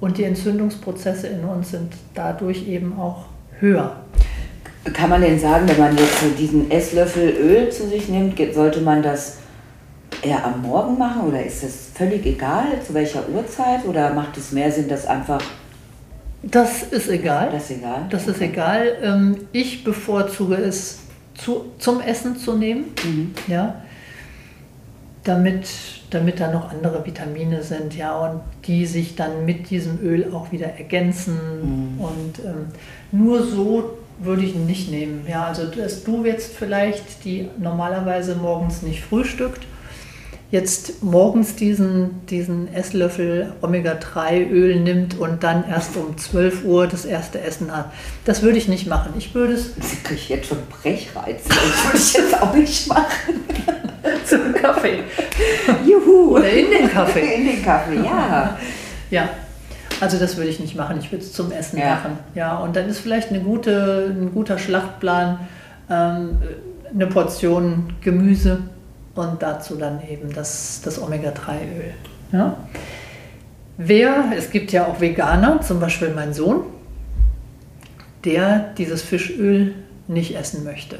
und 0.00 0.18
die 0.18 0.24
Entzündungsprozesse 0.24 1.28
in 1.28 1.44
uns 1.44 1.70
sind 1.70 1.92
dadurch 2.14 2.66
eben 2.68 2.98
auch 2.98 3.26
höher. 3.58 3.96
Kann 4.92 5.10
man 5.10 5.20
denn 5.22 5.38
sagen, 5.38 5.66
wenn 5.68 5.78
man 5.78 5.96
jetzt 5.96 6.20
so 6.20 6.28
diesen 6.38 6.70
Esslöffel 6.70 7.30
Öl 7.30 7.70
zu 7.72 7.88
sich 7.88 8.08
nimmt, 8.08 8.38
sollte 8.54 8.80
man 8.80 9.02
das 9.02 9.38
eher 10.22 10.44
am 10.44 10.62
Morgen 10.62 10.96
machen 10.96 11.22
oder 11.28 11.44
ist 11.44 11.62
das 11.64 11.88
völlig 11.94 12.24
egal, 12.24 12.66
zu 12.86 12.94
welcher 12.94 13.28
Uhrzeit? 13.28 13.84
Oder 13.84 14.12
macht 14.14 14.36
es 14.36 14.52
mehr 14.52 14.70
Sinn, 14.70 14.88
das 14.88 15.06
einfach, 15.06 15.40
Das 16.42 16.84
ist 16.84 17.08
egal. 17.08 17.50
das 17.50 17.64
ist 17.70 17.78
egal? 17.78 18.06
Das 18.10 18.28
ist 18.28 18.40
egal. 18.40 18.96
Ähm, 19.02 19.36
Ich 19.52 19.82
bevorzuge 19.82 20.54
es 20.54 21.00
zu, 21.34 21.66
zum 21.78 22.00
Essen 22.00 22.36
zu 22.36 22.54
nehmen, 22.54 22.84
Mhm. 23.04 23.34
ja, 23.48 23.82
damit, 25.26 25.68
damit 26.10 26.40
da 26.40 26.50
noch 26.50 26.70
andere 26.70 27.04
Vitamine 27.04 27.62
sind, 27.62 27.96
ja, 27.96 28.16
und 28.16 28.40
die 28.66 28.86
sich 28.86 29.16
dann 29.16 29.44
mit 29.44 29.70
diesem 29.70 30.00
Öl 30.02 30.32
auch 30.32 30.52
wieder 30.52 30.66
ergänzen. 30.66 31.98
Und 31.98 32.44
ähm, 32.44 32.66
nur 33.12 33.42
so 33.42 33.98
würde 34.18 34.42
ich 34.42 34.54
ihn 34.54 34.66
nicht 34.66 34.90
nehmen. 34.90 35.24
Ja, 35.28 35.44
also 35.44 35.66
dass 35.66 36.04
du 36.04 36.24
jetzt 36.24 36.54
vielleicht, 36.54 37.24
die 37.24 37.48
normalerweise 37.58 38.36
morgens 38.36 38.82
nicht 38.82 39.02
frühstückt, 39.02 39.66
jetzt 40.50 41.02
morgens 41.02 41.56
diesen, 41.56 42.24
diesen 42.26 42.72
Esslöffel 42.72 43.52
Omega-3-Öl 43.62 44.80
nimmt 44.80 45.18
und 45.18 45.42
dann 45.42 45.68
erst 45.68 45.96
um 45.96 46.16
12 46.16 46.64
Uhr 46.64 46.86
das 46.86 47.04
erste 47.04 47.40
Essen 47.40 47.76
hat. 47.76 47.92
Das 48.24 48.42
würde 48.42 48.58
ich 48.58 48.68
nicht 48.68 48.86
machen. 48.86 49.12
Ich 49.18 49.34
würde 49.34 49.54
es 49.54 49.72
Ich 49.76 50.04
kriege 50.04 50.22
jetzt 50.28 50.48
schon 50.48 50.58
Brechreiz. 50.70 51.42
Das 51.48 51.84
würde 51.84 51.98
ich 51.98 52.12
jetzt 52.12 52.40
auch 52.40 52.54
nicht 52.54 52.88
machen. 52.88 53.40
zum 54.24 54.52
Kaffee 54.54 55.00
Juhu. 55.86 56.36
oder 56.36 56.48
in 56.50 56.70
den 56.70 56.88
Kaffee. 56.90 57.20
In 57.36 57.46
den 57.46 57.62
Kaffee, 57.64 57.96
ja. 58.04 58.56
Ja, 59.10 59.28
also 60.00 60.18
das 60.18 60.36
würde 60.36 60.50
ich 60.50 60.58
nicht 60.58 60.74
machen. 60.74 60.98
Ich 61.00 61.12
würde 61.12 61.24
es 61.24 61.32
zum 61.32 61.52
Essen 61.52 61.78
Ja. 61.78 61.90
machen. 61.94 62.18
Ja, 62.34 62.56
und 62.58 62.74
dann 62.74 62.88
ist 62.88 62.98
vielleicht 62.98 63.30
eine 63.30 63.40
gute, 63.40 64.12
ein 64.18 64.32
guter 64.34 64.58
Schlachtplan, 64.58 65.38
ähm, 65.88 66.38
eine 66.92 67.06
Portion 67.06 67.92
Gemüse 68.00 68.58
und 69.14 69.42
dazu 69.42 69.76
dann 69.76 70.00
eben 70.08 70.32
das, 70.34 70.80
das 70.84 71.00
Omega-3-Öl. 71.00 71.94
Ja? 72.32 72.56
Wer, 73.78 74.24
es 74.36 74.50
gibt 74.50 74.72
ja 74.72 74.86
auch 74.86 75.00
Veganer, 75.00 75.60
zum 75.60 75.78
Beispiel 75.78 76.10
mein 76.14 76.34
Sohn, 76.34 76.62
der 78.24 78.72
dieses 78.78 79.02
Fischöl 79.02 79.74
nicht 80.08 80.36
essen 80.36 80.64
möchte. 80.64 80.98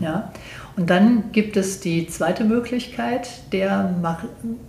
Ja? 0.00 0.32
Und 0.76 0.90
dann 0.90 1.30
gibt 1.32 1.56
es 1.56 1.80
die 1.80 2.06
zweite 2.08 2.44
Möglichkeit 2.44 3.28
der 3.52 3.94
mar 4.00 4.24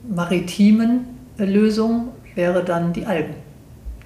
maritimen 0.07 1.05
Lösung, 1.37 2.09
wäre 2.35 2.63
dann 2.63 2.93
die 2.93 3.05
Algen. 3.05 3.33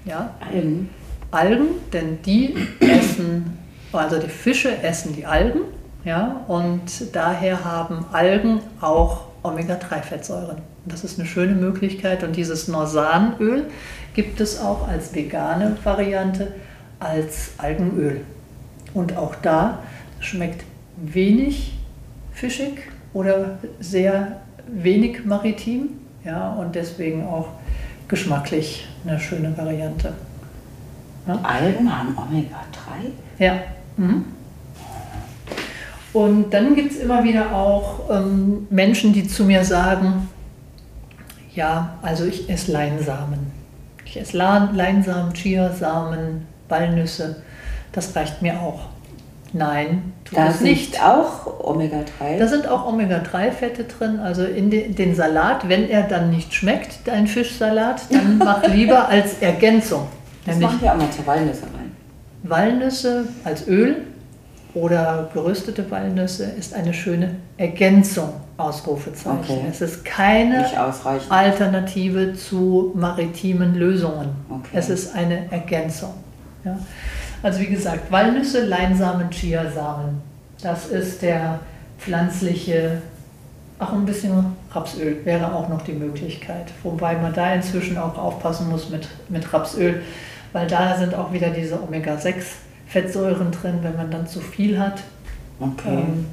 Ja? 0.06 0.34
Algen. 0.40 0.90
Algen, 1.32 1.68
denn 1.94 2.20
die 2.26 2.56
essen, 2.80 3.58
also 3.92 4.18
die 4.18 4.30
Fische 4.30 4.82
essen 4.82 5.16
die 5.16 5.26
Algen, 5.26 5.60
ja, 6.06 6.44
und 6.48 7.14
daher 7.14 7.66
haben 7.66 8.06
Algen 8.12 8.62
auch 8.80 9.26
Omega-3-Fettsäuren. 9.44 10.58
Das 10.86 11.04
ist 11.04 11.20
eine 11.20 11.28
schöne 11.28 11.54
Möglichkeit 11.54 12.24
und 12.24 12.36
dieses 12.36 12.68
Norsanöl 12.68 13.66
gibt 14.14 14.40
es 14.40 14.60
auch 14.60 14.88
als 14.88 15.14
vegane 15.14 15.78
Variante, 15.84 16.54
als 17.00 17.52
Algenöl. 17.58 18.22
Und 18.94 19.18
auch 19.18 19.36
da 19.36 19.80
schmeckt 20.20 20.64
wenig 20.98 21.79
fischig 22.40 22.82
oder 23.14 23.60
sehr 23.80 24.42
wenig 24.68 25.26
maritim. 25.26 25.90
Ja, 26.24 26.54
und 26.54 26.76
deswegen 26.76 27.26
auch 27.26 27.48
geschmacklich 28.08 28.88
eine 29.06 29.20
schöne 29.20 29.58
Variante. 29.58 30.14
Ja? 31.28 31.40
Algen 31.44 31.98
haben 31.98 32.18
Omega-3? 32.18 33.44
Ja. 33.44 33.54
Mhm. 33.98 34.26
Und 36.12 36.52
dann 36.52 36.76
gibt 36.76 36.92
es 36.92 37.00
immer 37.00 37.24
wieder 37.24 37.54
auch 37.54 38.10
ähm, 38.10 38.68
Menschen, 38.70 39.14
die 39.14 39.28
zu 39.28 39.46
mir 39.46 39.64
sagen, 39.64 40.28
ja, 41.54 41.98
also 42.02 42.26
ich 42.26 42.50
esse 42.50 42.72
Leinsamen. 42.72 43.52
Ich 44.06 44.20
esse 44.20 44.38
Leinsamen, 44.38 45.34
Chiasamen, 45.34 46.48
Walnüsse. 46.68 47.44
Das 47.92 48.16
reicht 48.16 48.42
mir 48.42 48.60
auch. 48.60 48.88
Nein, 49.54 50.14
tut 50.26 50.38
da 50.38 50.48
es 50.48 50.62
nicht. 50.62 51.02
auch 51.02 51.64
Omega-3? 51.64 52.38
Da 52.38 52.48
sind 52.48 52.68
auch 52.68 52.88
Omega-3-Fette 52.88 53.86
drin. 53.86 54.20
Also 54.20 54.44
in 54.44 54.70
den, 54.70 54.96
den 54.96 55.16
Salat, 55.16 55.68
wenn 55.68 55.90
er 55.90 56.04
dann 56.04 56.30
nicht 56.30 56.54
schmeckt, 56.54 57.00
dein 57.06 57.28
Fischsalat, 57.28 58.04
dann 58.12 58.38
mach 58.44 58.68
lieber 58.68 59.08
als 59.08 59.40
Ergänzung. 59.42 60.08
Das 60.46 60.58
machen 60.60 60.82
wir 60.82 60.94
auch 60.94 60.98
mal 60.98 61.12
zur 61.12 61.26
Walnüsse 61.28 61.64
rein. 61.64 61.92
Walnüsse 62.44 63.26
als 63.44 63.68
Öl 63.68 63.98
oder 64.74 65.30
geröstete 65.34 65.90
Walnüsse 65.90 66.46
ist 66.58 66.74
eine 66.74 66.94
schöne 66.94 67.36
Ergänzung, 67.58 68.34
Ausrufezeichen. 68.58 69.40
Okay. 69.40 69.66
Es 69.70 69.82
ist 69.82 70.06
keine 70.06 70.66
Alternative 71.30 72.34
zu 72.34 72.92
maritimen 72.96 73.76
Lösungen. 73.76 74.30
Okay. 74.50 74.70
Es 74.74 74.90
ist 74.90 75.16
eine 75.16 75.52
Ergänzung. 75.52 76.14
Ja. 76.64 76.78
Also 77.42 77.60
wie 77.62 77.68
gesagt, 77.68 78.12
Walnüsse, 78.12 78.66
Leinsamen, 78.66 79.30
Chiasamen. 79.30 80.22
Das 80.62 80.88
ist 80.88 81.22
der 81.22 81.60
pflanzliche, 81.98 83.02
ach 83.78 83.94
ein 83.94 84.06
bisschen 84.06 84.58
Rapsöl 84.72 85.24
wäre 85.24 85.54
auch 85.54 85.70
noch 85.70 85.82
die 85.84 85.94
Möglichkeit. 85.94 86.68
Wobei 86.84 87.16
man 87.16 87.34
da 87.34 87.54
inzwischen 87.54 87.98
auch 87.98 88.18
aufpassen 88.18 88.70
muss 88.70 88.90
mit, 88.90 89.08
mit 89.30 89.54
Rapsöl, 89.54 90.02
weil 90.52 90.68
da 90.68 90.98
sind 90.98 91.16
auch 91.16 91.32
wieder 91.32 91.50
diese 91.50 91.82
Omega-6-Fettsäuren 91.82 93.52
drin, 93.52 93.80
wenn 93.84 93.96
man 93.96 94.12
dann 94.12 94.28
zu 94.28 94.42
viel 94.42 94.78
hat. 94.78 95.02
Okay. 95.60 95.94
Ähm, 95.94 96.26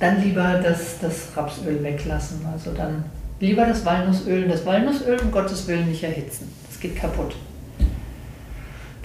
dann 0.00 0.22
lieber 0.22 0.60
das, 0.62 0.98
das 1.00 1.36
Rapsöl 1.36 1.82
weglassen. 1.82 2.40
Also 2.52 2.72
dann 2.72 3.04
lieber 3.38 3.64
das 3.64 3.84
Walnussöl. 3.84 4.48
Das 4.48 4.66
Walnussöl 4.66 5.20
um 5.20 5.30
Gottes 5.30 5.66
Willen 5.68 5.88
nicht 5.88 6.02
erhitzen. 6.02 6.52
Das 6.68 6.80
geht 6.80 6.96
kaputt 6.96 7.36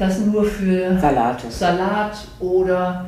das 0.01 0.17
nur 0.19 0.43
für 0.43 0.99
Salate. 0.99 1.51
Salat 1.51 2.17
oder, 2.39 3.05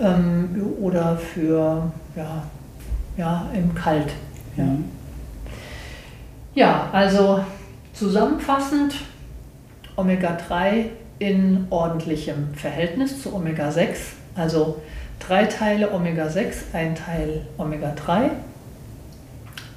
ähm, 0.00 0.74
oder 0.80 1.16
für 1.16 1.92
ja, 2.16 2.42
ja, 3.16 3.46
im 3.54 3.72
Kalt. 3.72 4.12
Ja. 4.56 4.64
Mhm. 4.64 4.84
ja, 6.54 6.88
also 6.92 7.44
zusammenfassend 7.94 8.96
Omega-3 9.96 10.86
in 11.20 11.66
ordentlichem 11.70 12.52
Verhältnis 12.54 13.22
zu 13.22 13.32
Omega-6, 13.32 13.96
also 14.34 14.82
drei 15.20 15.44
Teile 15.44 15.92
Omega-6, 15.92 16.74
ein 16.74 16.96
Teil 16.96 17.46
Omega-3, 17.58 18.30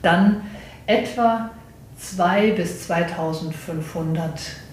dann 0.02 0.42
etwa 0.88 1.52
2 2.00 2.52
bis 2.54 2.88
2500 2.88 4.65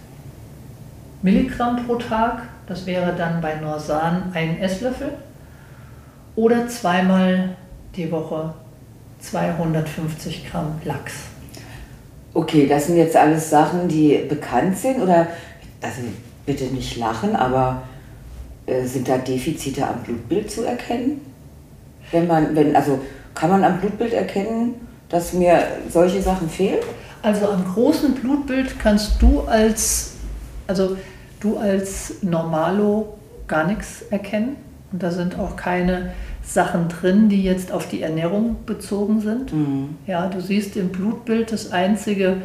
Milligramm 1.22 1.86
pro 1.86 1.96
Tag, 1.96 2.42
das 2.66 2.86
wäre 2.86 3.14
dann 3.16 3.40
bei 3.40 3.56
Norsan 3.56 4.32
ein 4.34 4.58
Esslöffel, 4.60 5.10
oder 6.34 6.66
zweimal 6.68 7.56
die 7.96 8.10
Woche 8.10 8.54
250 9.20 10.50
Gramm 10.50 10.80
Lachs. 10.84 11.14
Okay, 12.34 12.66
das 12.66 12.86
sind 12.86 12.96
jetzt 12.96 13.16
alles 13.16 13.50
Sachen, 13.50 13.88
die 13.88 14.24
bekannt 14.28 14.76
sind 14.78 15.00
oder, 15.02 15.28
also 15.82 16.00
bitte 16.46 16.64
nicht 16.64 16.96
lachen, 16.96 17.36
aber 17.36 17.82
äh, 18.66 18.84
sind 18.84 19.08
da 19.08 19.18
Defizite 19.18 19.86
am 19.86 20.02
Blutbild 20.02 20.50
zu 20.50 20.64
erkennen? 20.64 21.20
Wenn 22.10 22.26
man, 22.26 22.56
wenn, 22.56 22.74
also 22.74 23.00
kann 23.34 23.50
man 23.50 23.64
am 23.64 23.80
Blutbild 23.80 24.12
erkennen, 24.12 24.74
dass 25.08 25.32
mir 25.32 25.62
solche 25.90 26.22
Sachen 26.22 26.48
fehlen? 26.48 26.78
Also 27.22 27.48
am 27.48 27.64
großen 27.64 28.14
Blutbild 28.14 28.78
kannst 28.78 29.20
du 29.20 29.42
als, 29.42 30.12
also 30.66 30.96
du 31.42 31.58
als 31.58 32.22
Normalo 32.22 33.18
gar 33.46 33.66
nichts 33.66 34.02
erkennen. 34.10 34.56
Und 34.92 35.02
da 35.02 35.10
sind 35.10 35.38
auch 35.38 35.56
keine 35.56 36.12
Sachen 36.42 36.88
drin, 36.88 37.28
die 37.28 37.42
jetzt 37.42 37.72
auf 37.72 37.88
die 37.88 38.02
Ernährung 38.02 38.56
bezogen 38.66 39.20
sind. 39.20 39.52
Mhm. 39.52 39.96
Ja, 40.06 40.26
du 40.28 40.40
siehst 40.40 40.76
im 40.76 40.88
Blutbild 40.88 41.52
das 41.52 41.72
Einzige, 41.72 42.38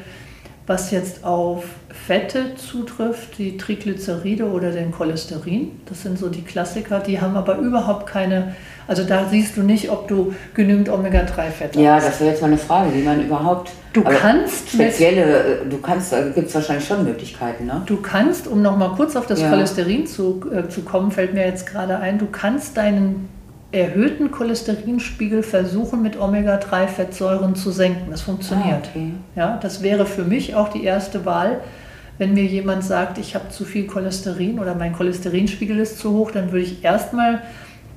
was 0.67 0.91
jetzt 0.91 1.23
auf 1.23 1.63
Fette 1.89 2.55
zutrifft, 2.55 3.37
die 3.37 3.57
Triglyceride 3.57 4.45
oder 4.45 4.71
den 4.71 4.91
Cholesterin. 4.91 5.71
Das 5.85 6.03
sind 6.03 6.19
so 6.19 6.27
die 6.27 6.41
Klassiker, 6.41 6.99
die 6.99 7.21
haben 7.21 7.37
aber 7.37 7.57
überhaupt 7.57 8.05
keine, 8.05 8.53
also 8.85 9.05
da 9.05 9.27
siehst 9.29 9.55
du 9.55 9.63
nicht, 9.63 9.89
ob 9.89 10.09
du 10.09 10.35
genügend 10.53 10.89
Omega-3-Fette 10.89 11.79
ja, 11.81 11.95
hast. 11.95 12.03
Ja, 12.03 12.09
das 12.09 12.19
wäre 12.19 12.31
jetzt 12.31 12.41
mal 12.41 12.47
eine 12.47 12.57
Frage, 12.57 12.93
wie 12.93 13.01
man 13.01 13.25
überhaupt. 13.25 13.71
Du 13.93 14.03
kannst. 14.03 14.69
Spezielle, 14.69 15.61
du 15.69 15.77
kannst, 15.77 16.11
da 16.11 16.21
gibt 16.29 16.49
es 16.49 16.55
wahrscheinlich 16.55 16.85
schon 16.85 17.05
Möglichkeiten, 17.05 17.65
ne? 17.65 17.81
Du 17.85 17.97
kannst, 18.01 18.45
um 18.47 18.61
nochmal 18.61 18.91
kurz 18.95 19.15
auf 19.15 19.25
das 19.25 19.41
ja. 19.41 19.49
Cholesterin 19.49 20.05
zu, 20.05 20.41
äh, 20.53 20.67
zu 20.67 20.81
kommen, 20.81 21.11
fällt 21.11 21.33
mir 21.33 21.45
jetzt 21.45 21.65
gerade 21.65 21.97
ein, 21.97 22.19
du 22.19 22.27
kannst 22.27 22.75
deinen 22.75 23.29
erhöhten 23.71 24.31
Cholesterinspiegel 24.31 25.43
versuchen, 25.43 26.01
mit 26.01 26.19
Omega-3-Fettsäuren 26.19 27.55
zu 27.55 27.71
senken. 27.71 28.11
Das 28.11 28.21
funktioniert. 28.21 28.85
Ah, 28.85 28.89
okay. 28.89 29.11
ja, 29.35 29.59
das 29.61 29.83
wäre 29.83 30.05
für 30.05 30.23
mich 30.23 30.55
auch 30.55 30.69
die 30.69 30.83
erste 30.83 31.25
Wahl. 31.25 31.59
Wenn 32.17 32.33
mir 32.33 32.45
jemand 32.45 32.83
sagt, 32.83 33.17
ich 33.17 33.35
habe 33.35 33.49
zu 33.49 33.63
viel 33.65 33.85
Cholesterin 33.85 34.59
oder 34.59 34.73
mein 34.73 34.93
Cholesterinspiegel 34.93 35.77
ist 35.79 35.99
zu 35.99 36.13
hoch, 36.13 36.31
dann 36.31 36.51
würde 36.51 36.65
ich 36.65 36.83
erstmal 36.83 37.41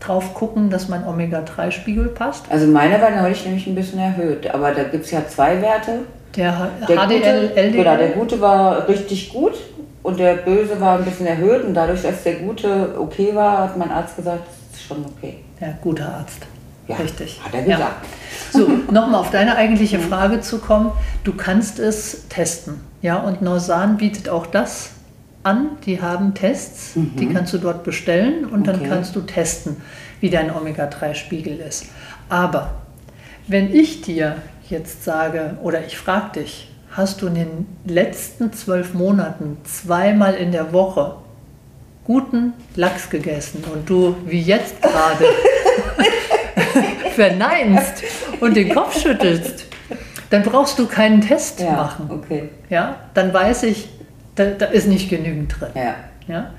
drauf 0.01 0.35
gucken, 0.35 0.71
dass 0.71 0.89
mein 0.89 1.07
Omega-3-Spiegel 1.07 2.09
passt. 2.09 2.45
Also 2.51 2.67
meine 2.67 3.01
war 3.01 3.11
neulich 3.11 3.45
nämlich 3.45 3.67
ein 3.67 3.75
bisschen 3.75 3.99
erhöht, 3.99 4.53
aber 4.53 4.73
da 4.73 4.83
gibt 4.83 5.05
es 5.05 5.11
ja 5.11 5.27
zwei 5.27 5.63
Werte. 5.63 6.01
Der, 6.37 6.71
der 6.89 6.97
HDL, 6.97 7.49
gute, 7.49 7.57
LDL? 7.57 7.73
Genau, 7.73 7.97
der 7.97 8.09
gute 8.09 8.41
war 8.41 8.89
richtig 8.89 9.33
gut 9.33 9.55
und 10.03 10.19
der 10.19 10.35
böse 10.35 10.81
war 10.81 10.99
ein 10.99 11.05
bisschen 11.05 11.27
erhöht 11.27 11.65
und 11.65 11.75
dadurch, 11.75 12.03
dass 12.03 12.23
der 12.23 12.35
gute 12.35 12.95
okay 12.99 13.35
war, 13.35 13.59
hat 13.59 13.77
mein 13.77 13.91
Arzt 13.91 14.17
gesagt, 14.17 14.43
das 14.47 14.81
ist 14.81 14.87
schon 14.87 15.05
okay. 15.05 15.39
Ja, 15.61 15.69
guter 15.83 16.15
Arzt. 16.15 16.47
Ja, 16.89 16.97
Richtig. 16.97 17.41
Hat 17.45 17.55
er 17.55 17.63
gesagt. 17.63 17.81
Ja. 17.81 18.59
So, 18.59 18.69
nochmal 18.91 19.21
auf 19.21 19.31
deine 19.31 19.57
eigentliche. 19.57 19.99
Frage 20.01 20.41
zu 20.41 20.59
kommen. 20.59 20.93
Du 21.23 21.35
kannst 21.35 21.79
es 21.79 22.27
testen. 22.29 22.81
Ja, 23.03 23.19
und 23.19 23.43
Norsan 23.43 23.97
bietet 23.97 24.29
auch 24.29 24.47
das 24.47 24.91
an. 25.43 25.69
Die 25.87 26.03
haben 26.03 26.35
Tests, 26.35 26.97
mhm. 26.97 27.17
die 27.17 27.29
kannst 27.29 27.53
du 27.53 27.59
dort 27.59 27.85
bestellen 27.85 28.45
und 28.45 28.69
okay. 28.69 28.79
dann 28.79 28.89
kannst 28.89 29.15
du 29.15 29.21
testen, 29.21 29.77
wie 30.21 30.31
dein 30.31 30.55
Omega-3-Spiegel 30.55 31.61
ist. 31.61 31.87
Aber 32.29 32.75
wenn 33.47 33.73
ich 33.75 34.03
dir 34.03 34.37
jetzt 34.69 35.05
sage 35.05 35.59
oder 35.63 35.85
ich 35.85 35.97
frage 35.97 36.41
dich, 36.41 36.73
hast 36.91 37.23
du 37.23 37.29
in 37.29 37.35
den 37.35 37.67
letzten 37.85 38.53
zwölf 38.53 38.95
Monaten 38.95 39.59
zweimal 39.65 40.35
in 40.35 40.53
der 40.53 40.73
Woche 40.73 41.17
guten 42.05 42.55
Lachs 42.77 43.11
gegessen 43.11 43.65
und 43.73 43.89
du 43.89 44.17
wie 44.27 44.41
jetzt 44.41 44.81
gerade 44.83 45.25
verneinst 47.15 48.03
und 48.41 48.57
den 48.57 48.75
Kopf 48.75 49.01
schüttelst, 49.01 49.67
dann 50.31 50.43
brauchst 50.43 50.79
du 50.79 50.87
keinen 50.87 51.21
Test 51.21 51.61
ja, 51.61 51.73
machen. 51.73 52.11
Okay. 52.11 52.49
Ja, 52.69 52.97
dann 53.15 53.33
weiß 53.33 53.65
ich, 53.65 53.89
da, 54.35 54.47
da 54.47 54.67
ist 54.67 54.87
nicht 54.89 55.11
genügend 55.11 55.61
drin. 55.61 55.71
Ja. 55.75 55.95
Ja? 56.29 56.51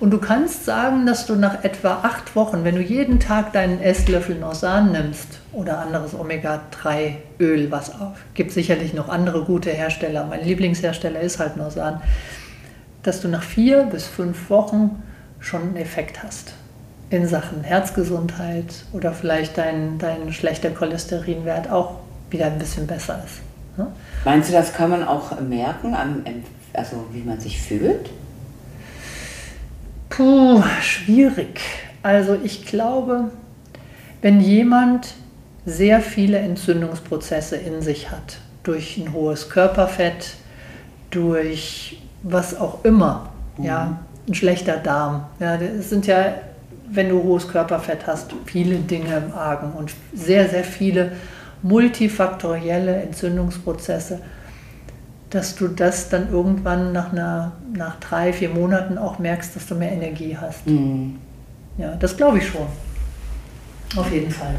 Und 0.00 0.10
du 0.10 0.18
kannst 0.18 0.64
sagen, 0.64 1.06
dass 1.06 1.26
du 1.26 1.36
nach 1.36 1.62
etwa 1.62 2.00
acht 2.02 2.34
Wochen, 2.34 2.64
wenn 2.64 2.74
du 2.74 2.80
jeden 2.80 3.20
Tag 3.20 3.52
deinen 3.52 3.80
Esslöffel 3.80 4.34
Norsan 4.34 4.90
nimmst 4.90 5.38
oder 5.52 5.78
anderes 5.78 6.12
Omega-3-Öl, 6.12 7.70
was 7.70 7.90
auf, 8.00 8.16
gibt 8.34 8.50
sicherlich 8.50 8.94
noch 8.94 9.08
andere 9.08 9.44
gute 9.44 9.70
Hersteller. 9.70 10.26
Mein 10.28 10.44
Lieblingshersteller 10.44 11.20
ist 11.20 11.38
halt 11.38 11.56
Norsan 11.56 12.02
dass 13.02 13.20
du 13.20 13.28
nach 13.28 13.42
vier 13.42 13.84
bis 13.84 14.06
fünf 14.06 14.50
Wochen 14.50 15.02
schon 15.40 15.62
einen 15.62 15.76
Effekt 15.76 16.22
hast 16.22 16.54
in 17.10 17.26
Sachen 17.26 17.62
Herzgesundheit 17.62 18.84
oder 18.92 19.12
vielleicht 19.12 19.58
dein, 19.58 19.98
dein 19.98 20.32
schlechter 20.32 20.70
Cholesterinwert 20.70 21.70
auch 21.70 21.96
wieder 22.30 22.46
ein 22.46 22.58
bisschen 22.58 22.86
besser 22.86 23.22
ist. 23.24 23.40
Ne? 23.76 23.86
Meinst 24.24 24.48
du, 24.48 24.54
das 24.54 24.72
kann 24.72 24.90
man 24.90 25.06
auch 25.06 25.38
merken, 25.40 25.94
also 26.72 27.06
wie 27.12 27.22
man 27.22 27.38
sich 27.38 27.60
fühlt? 27.60 28.08
Puh, 30.08 30.62
schwierig. 30.80 31.60
Also 32.02 32.36
ich 32.42 32.64
glaube, 32.64 33.30
wenn 34.22 34.40
jemand 34.40 35.14
sehr 35.64 36.00
viele 36.00 36.38
Entzündungsprozesse 36.38 37.56
in 37.56 37.82
sich 37.82 38.10
hat, 38.10 38.38
durch 38.62 38.96
ein 38.96 39.12
hohes 39.12 39.48
Körperfett, 39.48 40.34
durch 41.10 41.98
was 42.22 42.58
auch 42.58 42.84
immer, 42.84 43.30
mhm. 43.56 43.64
ja, 43.64 43.98
ein 44.28 44.34
schlechter 44.34 44.76
Darm. 44.76 45.24
Ja, 45.40 45.56
das 45.56 45.90
sind 45.90 46.06
ja 46.06 46.34
wenn 46.92 47.08
du 47.08 47.22
hohes 47.22 47.48
Körperfett 47.48 48.06
hast, 48.06 48.32
viele 48.46 48.76
Dinge 48.76 49.16
im 49.16 49.32
Argen 49.32 49.72
und 49.72 49.92
sehr, 50.14 50.48
sehr 50.48 50.64
viele 50.64 51.12
multifaktorielle 51.62 53.02
Entzündungsprozesse, 53.02 54.20
dass 55.30 55.54
du 55.54 55.68
das 55.68 56.10
dann 56.10 56.30
irgendwann 56.30 56.92
nach, 56.92 57.12
einer, 57.12 57.52
nach 57.74 57.98
drei, 58.00 58.32
vier 58.32 58.50
Monaten 58.50 58.98
auch 58.98 59.18
merkst, 59.18 59.56
dass 59.56 59.66
du 59.66 59.74
mehr 59.74 59.92
Energie 59.92 60.36
hast. 60.38 60.66
Mhm. 60.66 61.18
Ja, 61.78 61.94
das 61.94 62.16
glaube 62.16 62.38
ich 62.38 62.46
schon. 62.46 62.66
Auf 63.96 64.12
jeden 64.12 64.30
Fall. 64.30 64.54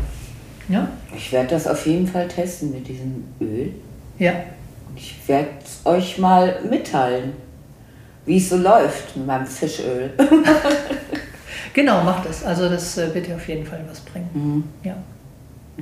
Ja? 0.69 0.87
Ich 1.15 1.31
werde 1.31 1.49
das 1.49 1.67
auf 1.67 1.85
jeden 1.85 2.07
Fall 2.07 2.27
testen 2.27 2.71
mit 2.71 2.87
diesem 2.87 3.25
Öl. 3.39 3.73
Ja. 4.17 4.33
Ich 4.95 5.15
werde 5.27 5.49
es 5.63 5.85
euch 5.85 6.17
mal 6.17 6.61
mitteilen, 6.67 7.33
wie 8.25 8.37
es 8.37 8.49
so 8.49 8.57
läuft 8.57 9.15
mit 9.15 9.27
meinem 9.27 9.45
Fischöl. 9.45 10.11
genau, 11.73 12.03
mach 12.03 12.23
das. 12.23 12.43
Also 12.43 12.69
das 12.69 12.97
äh, 12.97 13.13
wird 13.13 13.27
dir 13.27 13.35
auf 13.35 13.47
jeden 13.47 13.65
Fall 13.65 13.83
was 13.89 13.99
bringen. 13.99 14.29
Mhm. 14.33 14.63
Ja. 14.83 14.95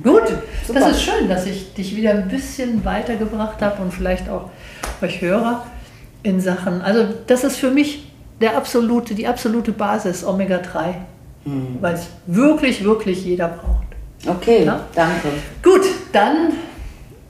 Gut, 0.02 0.22
Super. 0.66 0.80
das 0.80 0.92
ist 0.92 1.02
schön, 1.02 1.28
dass 1.28 1.46
ich 1.46 1.74
dich 1.74 1.94
wieder 1.94 2.12
ein 2.12 2.28
bisschen 2.28 2.82
weitergebracht 2.84 3.60
habe 3.60 3.82
und 3.82 3.92
vielleicht 3.92 4.28
auch 4.28 4.48
euch 5.02 5.20
Hörer 5.20 5.66
in 6.22 6.40
Sachen. 6.40 6.80
Also 6.80 7.06
das 7.26 7.44
ist 7.44 7.58
für 7.58 7.70
mich 7.70 8.10
der 8.40 8.56
absolute, 8.56 9.14
die 9.14 9.26
absolute 9.26 9.72
Basis 9.72 10.24
Omega-3, 10.24 10.94
mhm. 11.44 11.76
weil 11.80 11.94
es 11.94 12.06
wirklich, 12.26 12.84
wirklich 12.84 13.24
jeder 13.24 13.48
braucht. 13.48 13.86
Okay, 14.26 14.64
ja? 14.64 14.80
danke. 14.94 15.28
Gut, 15.62 15.82
dann 16.12 16.52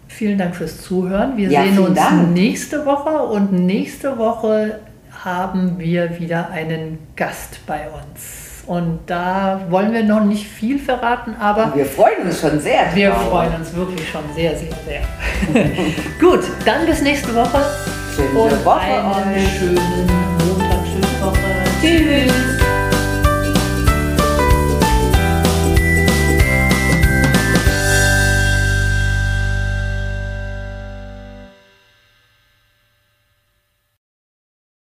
vielen 0.07 0.39
Dank 0.39 0.55
fürs 0.55 0.81
Zuhören. 0.81 1.37
Wir 1.37 1.51
ja, 1.51 1.65
sehen 1.65 1.79
uns 1.81 1.99
Dank. 1.99 2.31
nächste 2.31 2.87
Woche 2.87 3.11
und 3.11 3.53
nächste 3.53 4.17
Woche 4.19 4.79
haben 5.25 5.79
wir 5.79 6.19
wieder 6.19 6.51
einen 6.51 6.99
Gast 7.17 7.65
bei 7.67 7.89
uns. 7.89 8.65
Und 8.67 9.01
da 9.07 9.61
wollen 9.71 9.93
wir 9.93 10.05
noch 10.05 10.25
nicht 10.25 10.47
viel 10.47 10.79
verraten, 10.79 11.35
aber. 11.41 11.73
Wir 11.75 11.87
freuen 11.87 12.23
uns 12.27 12.41
schon 12.41 12.61
sehr. 12.61 12.95
Wir 12.95 13.11
drauf. 13.11 13.29
freuen 13.29 13.55
uns 13.55 13.75
wirklich 13.75 14.09
schon 14.09 14.23
sehr, 14.35 14.57
sehr, 14.57 14.73
sehr. 14.87 15.03
Gut, 16.21 16.45
dann 16.65 16.87
bis 16.87 17.03
nächste 17.03 17.35
Woche. 17.35 17.61
Schöne 18.15 18.39
und 18.39 18.65
Woche 18.65 18.81
einen 18.81 19.47
schönen 19.59 20.07
Montag, 20.39 20.87
schöne 20.87 21.21
Woche. 21.21 21.39
Tschüss. 21.81 22.82